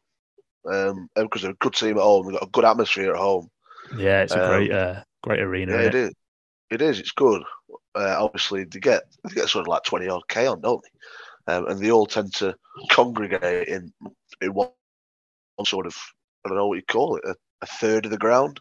um, 0.70 1.08
because 1.14 1.42
they're 1.42 1.50
a 1.50 1.54
good 1.54 1.74
team 1.74 1.96
at 1.98 2.02
home. 2.02 2.26
They've 2.26 2.38
got 2.38 2.48
a 2.48 2.50
good 2.50 2.64
atmosphere 2.64 3.12
at 3.12 3.20
home. 3.20 3.48
Yeah, 3.96 4.22
it's 4.22 4.32
a 4.34 4.42
Um, 4.42 4.50
great 4.50 4.72
uh, 4.72 5.02
great 5.22 5.40
arena. 5.40 5.72
Yeah, 5.72 5.78
innit? 5.82 5.86
it 5.88 5.94
is. 5.94 6.12
It 6.70 6.82
is. 6.82 7.00
It's 7.00 7.12
good. 7.12 7.42
Uh, 7.94 8.16
obviously, 8.18 8.64
they 8.64 8.78
get 8.80 9.02
they 9.24 9.34
get 9.34 9.48
sort 9.48 9.62
of 9.62 9.68
like 9.68 9.82
twenty 9.84 10.08
odd 10.08 10.22
k 10.28 10.46
on, 10.46 10.60
don't 10.60 10.82
they? 10.82 11.52
Um, 11.52 11.66
and 11.68 11.80
they 11.80 11.90
all 11.90 12.06
tend 12.06 12.34
to 12.34 12.54
congregate 12.90 13.68
in 13.68 13.92
in 14.40 14.52
one 14.54 14.68
sort 15.66 15.86
of 15.86 15.96
I 16.44 16.48
don't 16.48 16.58
know 16.58 16.68
what 16.68 16.76
you 16.76 16.82
call 16.82 17.16
it, 17.16 17.24
a, 17.24 17.34
a 17.62 17.66
third 17.66 18.04
of 18.04 18.10
the 18.10 18.18
ground. 18.18 18.60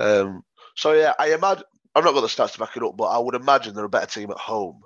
Um, 0.00 0.42
so 0.76 0.92
yeah, 0.92 1.14
I 1.18 1.32
imagine 1.32 1.64
I've 1.94 2.04
not 2.04 2.14
got 2.14 2.20
the 2.20 2.28
stats 2.28 2.52
to 2.52 2.58
back 2.58 2.76
it 2.76 2.82
up, 2.82 2.96
but 2.96 3.06
I 3.06 3.18
would 3.18 3.34
imagine 3.34 3.74
they're 3.74 3.84
a 3.84 3.88
better 3.88 4.06
team 4.06 4.30
at 4.30 4.38
home. 4.38 4.80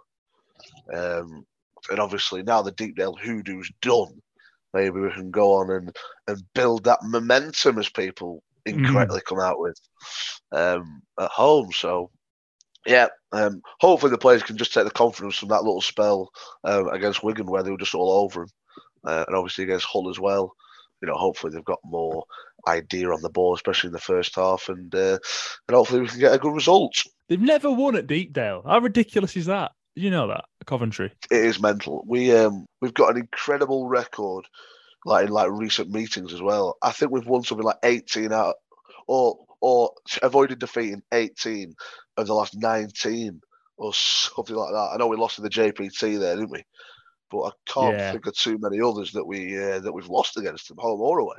Um, 0.93 1.45
and 1.91 1.99
obviously 1.99 2.43
now 2.43 2.63
the 2.63 2.73
Deepdale 2.73 3.19
hoodoo's 3.19 3.71
done, 3.83 4.21
maybe 4.73 5.01
we 5.01 5.11
can 5.11 5.31
go 5.31 5.55
on 5.55 5.71
and 5.71 5.97
and 6.29 6.43
build 6.55 6.85
that 6.85 7.01
momentum 7.03 7.79
as 7.79 7.89
people 7.89 8.43
incorrectly 8.65 9.21
come 9.27 9.41
out 9.41 9.59
with 9.59 9.79
um, 10.53 11.03
at 11.21 11.31
home. 11.31 11.73
So, 11.73 12.11
yeah, 12.87 13.09
um, 13.33 13.63
hopefully 13.81 14.11
the 14.11 14.19
players 14.19 14.43
can 14.43 14.57
just 14.57 14.73
take 14.73 14.85
the 14.85 14.91
confidence 14.91 15.37
from 15.37 15.49
that 15.51 15.65
little 15.65 15.81
spell 15.81 16.31
um, 16.65 16.89
against 16.89 17.23
Wigan 17.23 17.47
where 17.47 17.63
they 17.63 17.71
were 17.71 17.77
just 17.77 17.95
all 17.95 18.13
over 18.25 18.41
them, 18.41 18.49
uh, 19.05 19.25
and 19.27 19.37
obviously 19.37 19.65
against 19.65 19.87
Hull 19.87 20.09
as 20.11 20.19
well. 20.19 20.53
You 21.03 21.09
know, 21.09 21.17
hopefully 21.17 21.53
they've 21.53 21.65
got 21.65 21.81
more 21.85 22.25
idea 22.69 23.11
on 23.11 23.23
the 23.23 23.29
ball, 23.29 23.55
especially 23.55 23.89
in 23.89 23.93
the 23.93 23.99
first 23.99 24.37
half, 24.37 24.69
and 24.69 24.95
uh, 24.95 25.19
and 25.69 25.77
hopefully 25.77 26.03
we 26.03 26.09
can 26.09 26.21
get 26.21 26.35
a 26.35 26.39
good 26.39 26.55
result. 26.55 26.95
They've 27.29 27.41
never 27.41 27.71
won 27.71 27.97
at 27.97 28.07
Deepdale. 28.07 28.63
How 28.65 28.79
ridiculous 28.79 29.37
is 29.37 29.47
that? 29.47 29.73
You 29.95 30.11
know 30.11 30.29
that? 30.29 30.45
Coventry. 30.65 31.13
It 31.31 31.45
is 31.45 31.61
mental. 31.61 32.05
We 32.07 32.35
um 32.35 32.67
we've 32.81 32.95
got 32.95 33.11
an 33.11 33.19
incredible 33.19 33.89
record, 33.89 34.47
like 35.05 35.27
in 35.27 35.33
like 35.33 35.51
recent 35.51 35.91
meetings 35.91 36.33
as 36.33 36.41
well. 36.41 36.77
I 36.83 36.93
think 36.93 37.11
we've 37.11 37.27
won 37.27 37.43
something 37.43 37.67
like 37.67 37.79
eighteen 37.83 38.33
out, 38.33 38.55
or 39.07 39.39
or 39.61 39.93
avoided 40.23 40.61
defeating 40.61 41.03
eighteen 41.13 41.75
of 42.17 42.27
the 42.27 42.35
last 42.35 42.57
nineteen 42.57 43.41
or 43.77 43.93
something 43.93 44.57
like 44.57 44.73
that. 44.73 44.91
I 44.95 44.97
know 44.97 45.09
we 45.09 45.17
lost 45.17 45.39
in 45.39 45.45
the 45.45 45.51
JPT 45.51 46.19
there, 46.19 46.37
didn't 46.37 46.51
we? 46.51 46.65
But 47.33 47.41
I 47.41 47.51
can't 47.67 47.97
Yeah. 47.97 48.13
think 48.13 48.27
of 48.27 48.35
too 48.37 48.59
many 48.61 48.81
others 48.81 49.11
that 49.13 49.25
we 49.25 49.59
uh, 49.59 49.81
that 49.81 49.93
we've 49.93 50.09
lost 50.09 50.37
against 50.37 50.69
them, 50.69 50.77
home 50.79 51.01
or 51.01 51.19
away. 51.19 51.39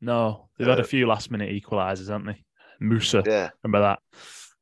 No, 0.00 0.48
they've 0.58 0.68
had 0.68 0.78
a 0.78 0.82
Uh, 0.82 0.86
few 0.86 1.06
last 1.06 1.30
minute 1.30 1.50
equalisers, 1.50 2.08
haven't 2.08 2.26
they? 2.26 2.44
Musa, 2.80 3.22
Yeah, 3.26 3.50
remember 3.62 3.80
that? 3.86 3.98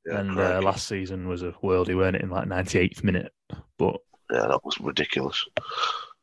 yeah, 0.06 0.18
and 0.20 0.38
uh, 0.38 0.60
last 0.62 0.86
season 0.88 1.28
was 1.28 1.42
a 1.42 1.52
worldie, 1.62 1.96
weren't 1.96 2.16
it, 2.16 2.22
in 2.22 2.30
like 2.30 2.48
98th 2.48 3.04
minute? 3.04 3.32
But 3.78 3.96
yeah, 4.30 4.46
that 4.48 4.60
was 4.64 4.78
ridiculous. 4.80 5.44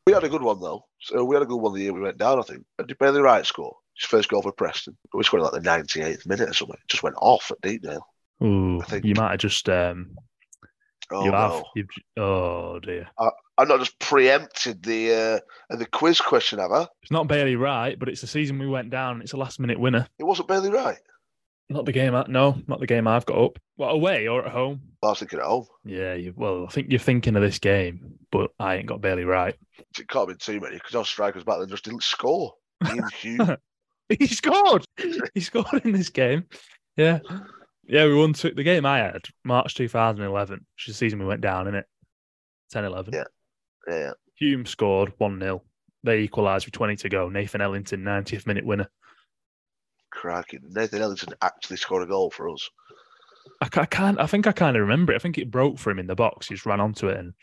We 0.06 0.12
had 0.14 0.24
a 0.24 0.28
good 0.28 0.42
one 0.42 0.60
though. 0.60 0.84
So 1.00 1.24
we 1.24 1.36
had 1.36 1.42
a 1.42 1.46
good 1.46 1.60
one 1.60 1.74
the 1.74 1.80
year 1.82 1.92
we 1.92 2.00
went 2.00 2.18
down. 2.18 2.38
I 2.38 2.42
think. 2.42 2.64
Did 2.86 2.98
Bailey 2.98 3.20
Wright 3.20 3.46
score 3.46 3.76
his 3.96 4.06
first 4.08 4.28
goal 4.28 4.42
for 4.42 4.52
Preston? 4.52 4.96
But 5.12 5.18
we 5.18 5.24
scored 5.24 5.42
like 5.42 5.52
the 5.52 5.60
98th 5.60 6.26
minute 6.26 6.48
or 6.50 6.54
something. 6.54 6.76
It 6.82 6.88
just 6.88 7.02
went 7.02 7.16
off 7.20 7.50
at 7.52 7.60
Deepdale. 7.60 8.02
ooh, 8.42 8.80
I 8.80 8.84
think- 8.84 9.04
you 9.04 9.14
might 9.14 9.30
have 9.32 9.40
just 9.40 9.68
um, 9.68 10.16
Oh 11.12 11.24
you 11.24 11.32
have. 11.32 11.50
no! 11.50 11.64
You've, 11.74 11.88
oh 12.18 12.78
dear, 12.80 13.08
I've 13.60 13.68
not 13.68 13.78
just 13.78 13.98
preempted 13.98 14.82
the 14.82 15.42
uh, 15.70 15.76
the 15.76 15.84
quiz 15.84 16.18
question, 16.18 16.58
have 16.58 16.72
I? 16.72 16.86
it's 17.02 17.10
not 17.10 17.28
Bailey 17.28 17.56
Wright, 17.56 17.98
but 17.98 18.08
it's 18.08 18.22
the 18.22 18.26
season 18.26 18.58
we 18.58 18.66
went 18.66 18.88
down. 18.88 19.14
and 19.16 19.22
It's 19.22 19.34
a 19.34 19.36
last 19.36 19.60
minute 19.60 19.78
winner. 19.78 20.06
It 20.18 20.24
wasn't 20.24 20.48
Bailey 20.48 20.70
Wright. 20.70 20.96
Not 21.68 21.84
the 21.84 21.92
game. 21.92 22.14
I, 22.14 22.24
no, 22.26 22.56
not 22.66 22.80
the 22.80 22.86
game 22.86 23.06
I've 23.06 23.26
got 23.26 23.36
up. 23.36 23.58
What 23.76 23.90
away 23.90 24.28
or 24.28 24.46
at 24.46 24.50
home? 24.50 24.80
I 25.02 25.08
was 25.08 25.18
thinking 25.18 25.40
at 25.40 25.44
home. 25.44 25.66
Yeah, 25.84 26.14
you, 26.14 26.32
well, 26.34 26.64
I 26.66 26.72
think 26.72 26.88
you're 26.88 26.98
thinking 26.98 27.36
of 27.36 27.42
this 27.42 27.58
game, 27.58 28.14
but 28.32 28.50
I 28.58 28.76
ain't 28.76 28.86
got 28.86 29.02
Bailey 29.02 29.24
Wright. 29.24 29.54
It 29.78 30.08
can't 30.08 30.26
have 30.26 30.28
been 30.28 30.38
too 30.38 30.58
many 30.58 30.76
because 30.76 30.94
our 30.94 31.04
strikers 31.04 31.44
back 31.44 31.58
then 31.58 31.68
just 31.68 31.84
didn't 31.84 32.02
score. 32.02 32.54
He 34.18 34.26
scored. 34.26 34.84
he 35.34 35.40
scored 35.40 35.84
in 35.84 35.92
this 35.92 36.08
game. 36.08 36.46
Yeah. 36.96 37.20
Yeah, 37.86 38.06
we 38.06 38.14
won 38.16 38.32
two, 38.32 38.50
the 38.50 38.64
game 38.64 38.84
I 38.84 38.98
had, 38.98 39.22
March 39.44 39.74
2011, 39.74 40.54
which 40.54 40.88
is 40.88 40.94
the 40.94 40.98
season 40.98 41.20
we 41.20 41.26
went 41.26 41.42
down, 41.42 41.68
in 41.68 41.76
it 41.76 41.86
10 42.72 42.84
11. 42.84 43.14
Yeah. 43.14 43.24
Yeah. 43.88 44.12
Hume 44.36 44.66
scored 44.66 45.12
1 45.18 45.40
0. 45.40 45.62
They 46.02 46.20
equalised 46.20 46.66
with 46.66 46.72
20 46.72 46.96
to 46.96 47.08
go. 47.08 47.28
Nathan 47.28 47.60
Ellington, 47.60 48.02
90th 48.02 48.46
minute 48.46 48.64
winner. 48.64 48.88
Cracking. 50.10 50.60
Nathan 50.70 51.02
Ellington 51.02 51.34
actually 51.42 51.76
scored 51.76 52.02
a 52.02 52.06
goal 52.06 52.30
for 52.30 52.48
us. 52.48 52.68
I, 53.60 53.68
I 53.80 53.86
can't, 53.86 54.18
I 54.18 54.26
think 54.26 54.46
I 54.46 54.52
kind 54.52 54.76
of 54.76 54.82
remember 54.82 55.12
it. 55.12 55.16
I 55.16 55.18
think 55.18 55.38
it 55.38 55.50
broke 55.50 55.78
for 55.78 55.90
him 55.90 55.98
in 55.98 56.06
the 56.06 56.14
box. 56.14 56.48
He 56.48 56.54
just 56.54 56.66
ran 56.66 56.80
onto 56.80 57.08
it 57.08 57.18
and 57.18 57.34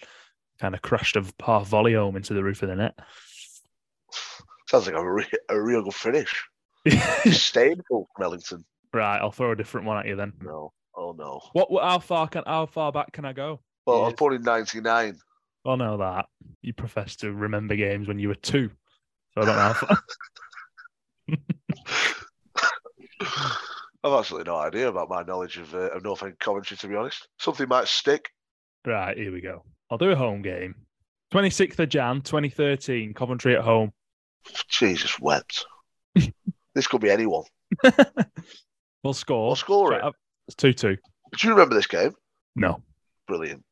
kind 0.59 0.73
of 0.73 0.81
crashed 0.81 1.15
a 1.15 1.23
half 1.43 1.67
volley 1.67 1.93
home 1.93 2.15
into 2.15 2.33
the 2.33 2.43
roof 2.43 2.63
of 2.63 2.69
the 2.69 2.75
net. 2.75 2.97
Sounds 4.67 4.87
like 4.87 4.95
a, 4.95 5.11
re- 5.11 5.25
a 5.49 5.61
real 5.61 5.83
good 5.83 5.93
finish. 5.93 6.43
Sustainable 7.23 8.09
from 8.15 8.23
Ellington. 8.23 8.65
right, 8.93 9.19
I'll 9.19 9.31
throw 9.31 9.51
a 9.51 9.55
different 9.55 9.87
one 9.87 9.97
at 9.97 10.07
you 10.07 10.15
then. 10.15 10.33
No. 10.41 10.73
Oh 10.95 11.13
no. 11.17 11.39
What, 11.53 11.69
what? 11.69 11.83
How 11.83 11.99
far 11.99 12.27
can? 12.27 12.43
How 12.47 12.65
far 12.65 12.91
back 12.91 13.11
can 13.11 13.23
I 13.23 13.31
go? 13.31 13.59
Well, 13.85 14.03
I 14.03 14.05
was 14.07 14.15
born 14.15 14.33
in 14.33 14.41
'99. 14.41 15.17
I 15.67 15.75
know 15.75 15.97
that 15.97 16.25
you 16.61 16.73
profess 16.73 17.15
to 17.17 17.33
remember 17.33 17.75
games 17.75 18.07
when 18.07 18.19
you 18.19 18.29
were 18.29 18.35
two, 18.35 18.69
so 19.33 19.41
I 19.41 19.45
don't 19.45 19.55
know. 19.55 19.61
How 19.61 19.73
far. 19.73 19.97
I've 24.03 24.13
absolutely 24.13 24.51
no 24.51 24.57
idea 24.57 24.87
about 24.87 25.09
my 25.09 25.23
knowledge 25.23 25.57
of, 25.57 25.73
uh, 25.73 25.89
of 25.89 26.03
North 26.03 26.23
End 26.23 26.39
Coventry, 26.39 26.77
to 26.77 26.87
be 26.87 26.95
honest. 26.95 27.27
Something 27.39 27.67
might 27.67 27.87
stick. 27.87 28.29
right, 28.85 29.17
here 29.17 29.33
we 29.33 29.41
go. 29.41 29.63
I'll 29.89 29.97
do 29.97 30.11
a 30.11 30.15
home 30.15 30.41
game. 30.41 30.75
Twenty 31.31 31.49
sixth 31.49 31.79
of 31.79 31.89
Jan, 31.89 32.21
twenty 32.21 32.49
thirteen, 32.49 33.13
Coventry 33.13 33.55
at 33.55 33.63
home. 33.63 33.91
Jesus 34.69 35.19
wept. 35.19 35.65
this 36.75 36.87
could 36.87 37.01
be 37.01 37.11
anyone. 37.11 37.43
We'll 39.03 39.13
score. 39.13 39.47
We'll 39.47 39.55
score 39.55 39.93
it. 39.93 40.03
It's 40.47 40.55
two 40.55 40.73
two. 40.73 40.97
Do 40.97 41.47
you 41.47 41.51
remember 41.51 41.75
this 41.75 41.87
game? 41.87 42.11
No, 42.57 42.81
Brilliant. 43.27 43.63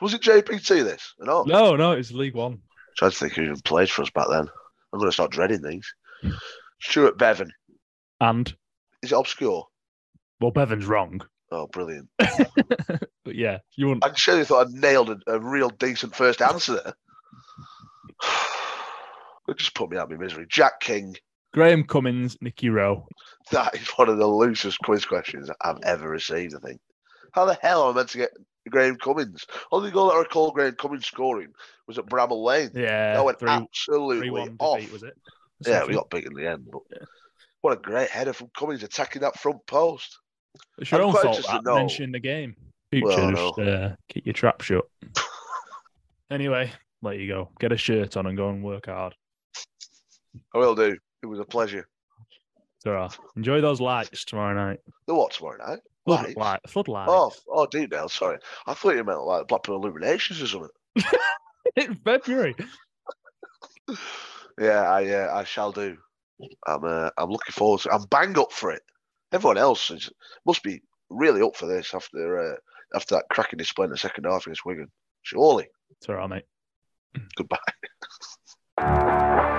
Was 0.00 0.14
it 0.14 0.22
JPT 0.22 0.84
this? 0.84 1.14
No. 1.18 1.42
no, 1.42 1.76
no. 1.76 1.92
It's 1.92 2.12
League 2.12 2.34
One. 2.34 2.54
i 2.54 2.76
Trying 2.96 3.10
to 3.10 3.16
think 3.16 3.32
who 3.34 3.42
even 3.42 3.60
played 3.60 3.90
for 3.90 4.02
us 4.02 4.10
back 4.10 4.26
then. 4.30 4.48
I'm 4.92 4.98
going 4.98 5.08
to 5.08 5.12
start 5.12 5.32
dreading 5.32 5.62
these. 5.62 5.92
Hmm. 6.22 6.30
Stuart 6.80 7.18
Beavon. 7.18 7.50
And 8.20 8.52
Is 9.02 9.12
it 9.12 9.18
obscure? 9.18 9.66
well, 10.40 10.52
Beavon's 10.52 10.86
wrong, 10.86 11.20
Oh, 11.50 11.66
brilliant. 11.66 12.08
but 12.18 13.34
yeah, 13.34 13.58
you 13.76 13.86
wouldn't. 13.86 14.04
I 14.04 14.08
actually 14.08 14.44
thought 14.44 14.66
I'd 14.66 14.72
nailed 14.72 15.10
a, 15.10 15.18
a 15.26 15.40
real 15.40 15.70
decent 15.70 16.14
first 16.14 16.42
answer 16.42 16.74
there. 16.74 16.94
It 19.48 19.56
just 19.56 19.74
put 19.74 19.90
me 19.90 19.96
out 19.96 20.12
of 20.12 20.18
my 20.18 20.22
misery. 20.22 20.44
Jack 20.46 20.78
King. 20.80 21.16
Graham 21.54 21.84
Cummins, 21.84 22.36
Nicky 22.42 22.68
Wroe. 22.68 23.06
That 23.50 23.74
is 23.74 23.88
one 23.96 24.10
of 24.10 24.18
the 24.18 24.26
loosest 24.26 24.78
quiz 24.80 25.06
questions 25.06 25.48
I've 25.62 25.80
ever 25.84 26.06
received, 26.06 26.54
I 26.54 26.58
think. 26.58 26.82
How 27.32 27.46
the 27.46 27.58
hell 27.62 27.84
am 27.88 27.94
I 27.94 27.96
meant 27.96 28.10
to 28.10 28.18
get 28.18 28.30
Graham 28.68 28.96
Cummins? 28.96 29.46
Only 29.72 29.90
goal 29.90 30.08
that 30.08 30.14
I 30.14 30.18
recall 30.20 30.52
Graham 30.52 30.74
Cummins 30.74 31.06
scoring 31.06 31.52
was 31.86 31.98
at 31.98 32.06
Bramall 32.06 32.44
Lane. 32.44 32.70
Yeah, 32.74 33.14
that 33.14 33.24
went 33.24 33.38
three, 33.38 33.50
absolutely 33.50 34.28
three 34.28 34.50
off. 34.58 34.78
defeat 34.78 34.92
was 34.92 35.02
it? 35.02 35.14
Yeah, 35.66 35.84
we 35.84 35.94
got 35.94 36.10
big 36.10 36.26
in 36.26 36.34
the 36.34 36.46
end. 36.46 36.68
But 36.70 36.82
what 37.60 37.72
a 37.72 37.80
great 37.80 38.10
header 38.10 38.32
from 38.32 38.50
Cummins 38.56 38.82
attacking 38.82 39.22
that 39.22 39.38
front 39.38 39.66
post. 39.66 40.18
It's 40.78 40.90
your 40.90 41.00
I'm 41.00 41.08
own 41.08 41.12
fault 41.14 41.42
that 41.46 41.64
mentioning 41.64 42.12
the 42.12 42.20
game. 42.20 42.56
Future, 42.90 43.06
Well, 43.06 43.30
just 43.32 43.58
uh, 43.58 43.96
keep 44.08 44.24
your 44.24 44.32
trap 44.32 44.62
shut. 44.62 44.84
anyway, 46.30 46.72
let 47.02 47.18
you 47.18 47.28
go. 47.28 47.50
Get 47.60 47.72
a 47.72 47.76
shirt 47.76 48.16
on 48.16 48.26
and 48.26 48.36
go 48.36 48.48
and 48.48 48.62
work 48.62 48.86
hard. 48.86 49.14
I 50.54 50.58
will 50.58 50.74
do. 50.74 50.96
It 51.22 51.26
was 51.26 51.38
a 51.38 51.44
pleasure. 51.44 51.86
Enjoy 53.36 53.60
those 53.60 53.80
lights 53.80 54.24
tomorrow 54.24 54.54
night. 54.54 54.80
The 55.06 55.14
what 55.14 55.32
tomorrow 55.32 55.58
night? 55.58 55.80
Flood, 56.08 56.24
Lights? 56.24 56.36
light, 56.36 56.60
floodlights. 56.68 57.10
Oh, 57.12 57.32
oh, 57.50 57.66
Deepdale, 57.66 58.08
sorry. 58.08 58.38
I 58.66 58.74
thought 58.74 58.96
you 58.96 59.04
meant 59.04 59.24
like 59.24 59.46
Blackpool 59.46 59.76
Illuminations 59.76 60.40
or 60.40 60.46
something. 60.46 60.70
in 61.76 61.94
February. 61.96 62.54
Yeah, 64.60 64.90
I 64.90 65.08
uh, 65.08 65.30
I 65.32 65.44
shall 65.44 65.70
do. 65.70 65.96
I'm 66.66 66.84
uh, 66.84 67.10
I'm 67.16 67.30
looking 67.30 67.52
forward 67.52 67.80
to. 67.82 67.90
It. 67.90 67.94
I'm 67.94 68.06
bang 68.10 68.36
up 68.36 68.52
for 68.52 68.72
it. 68.72 68.82
Everyone 69.32 69.56
else 69.56 69.90
is, 69.92 70.10
must 70.44 70.64
be 70.64 70.82
really 71.10 71.42
up 71.42 71.54
for 71.56 71.66
this 71.66 71.94
after 71.94 72.38
uh, 72.54 72.56
after 72.94 73.14
that 73.14 73.26
cracking 73.30 73.56
display 73.56 73.84
in 73.84 73.92
the 73.92 73.96
second 73.96 74.24
half 74.24 74.46
against 74.46 74.66
Wigan. 74.66 74.90
Surely. 75.22 75.68
It's 75.90 76.08
all 76.08 76.16
right, 76.16 76.28
mate. 76.28 76.44
Goodbye. 77.36 77.58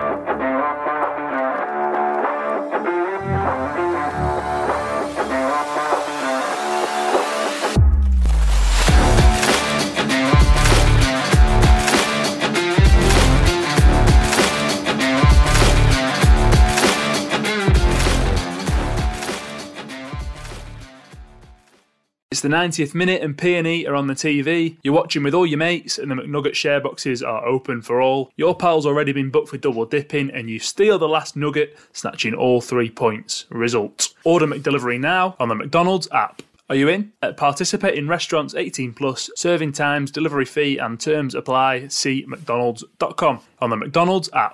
It's 22.39 22.43
the 22.43 22.47
90th 22.47 22.95
minute 22.95 23.21
and 23.21 23.36
PNE 23.36 23.86
are 23.86 23.95
on 23.95 24.08
the 24.08 24.13
TV. 24.13 24.78
You're 24.82 24.93
watching 24.93 25.23
with 25.23 25.34
all 25.34 25.45
your 25.45 25.58
mates 25.58 25.97
and 25.97 26.10
the 26.10 26.15
McNugget 26.15 26.54
share 26.54 26.80
boxes 26.80 27.21
are 27.21 27.45
open 27.45 27.82
for 27.82 27.99
all. 27.99 28.32
Your 28.38 28.56
pal's 28.56 28.86
already 28.86 29.12
been 29.12 29.30
booked 29.30 29.49
for 29.49 29.58
double 29.58 29.86
dipping 29.86 30.30
and 30.30 30.49
you 30.49 30.58
steal 30.58 30.97
the 30.97 31.10
last 31.10 31.36
nugget, 31.36 31.78
snatching 31.91 32.34
all 32.34 32.62
three 32.62 32.89
points. 32.89 33.45
Result. 33.49 34.13
Order 34.23 34.47
McDelivery 34.47 35.02
now 35.02 35.36
on 35.38 35.49
the 35.49 35.56
McDonald's 35.56 36.08
app. 36.13 36.41
Are 36.69 36.78
you 36.78 36.88
in? 36.88 37.12
Uh, 37.21 37.34
participate 37.34 37.95
in 37.95 38.08
restaurants 38.08 38.56
18 38.56 38.93
plus, 38.93 39.30
serving 39.36 39.73
times, 39.73 40.10
delivery 40.10 40.45
fee 40.45 40.78
and 40.78 40.97
terms 40.97 41.36
apply. 41.36 41.89
See 41.89 42.25
mcdonalds.com 42.25 43.41
on 43.60 43.69
the 43.69 43.75
McDonald's 43.75 44.30
app. 44.32 44.54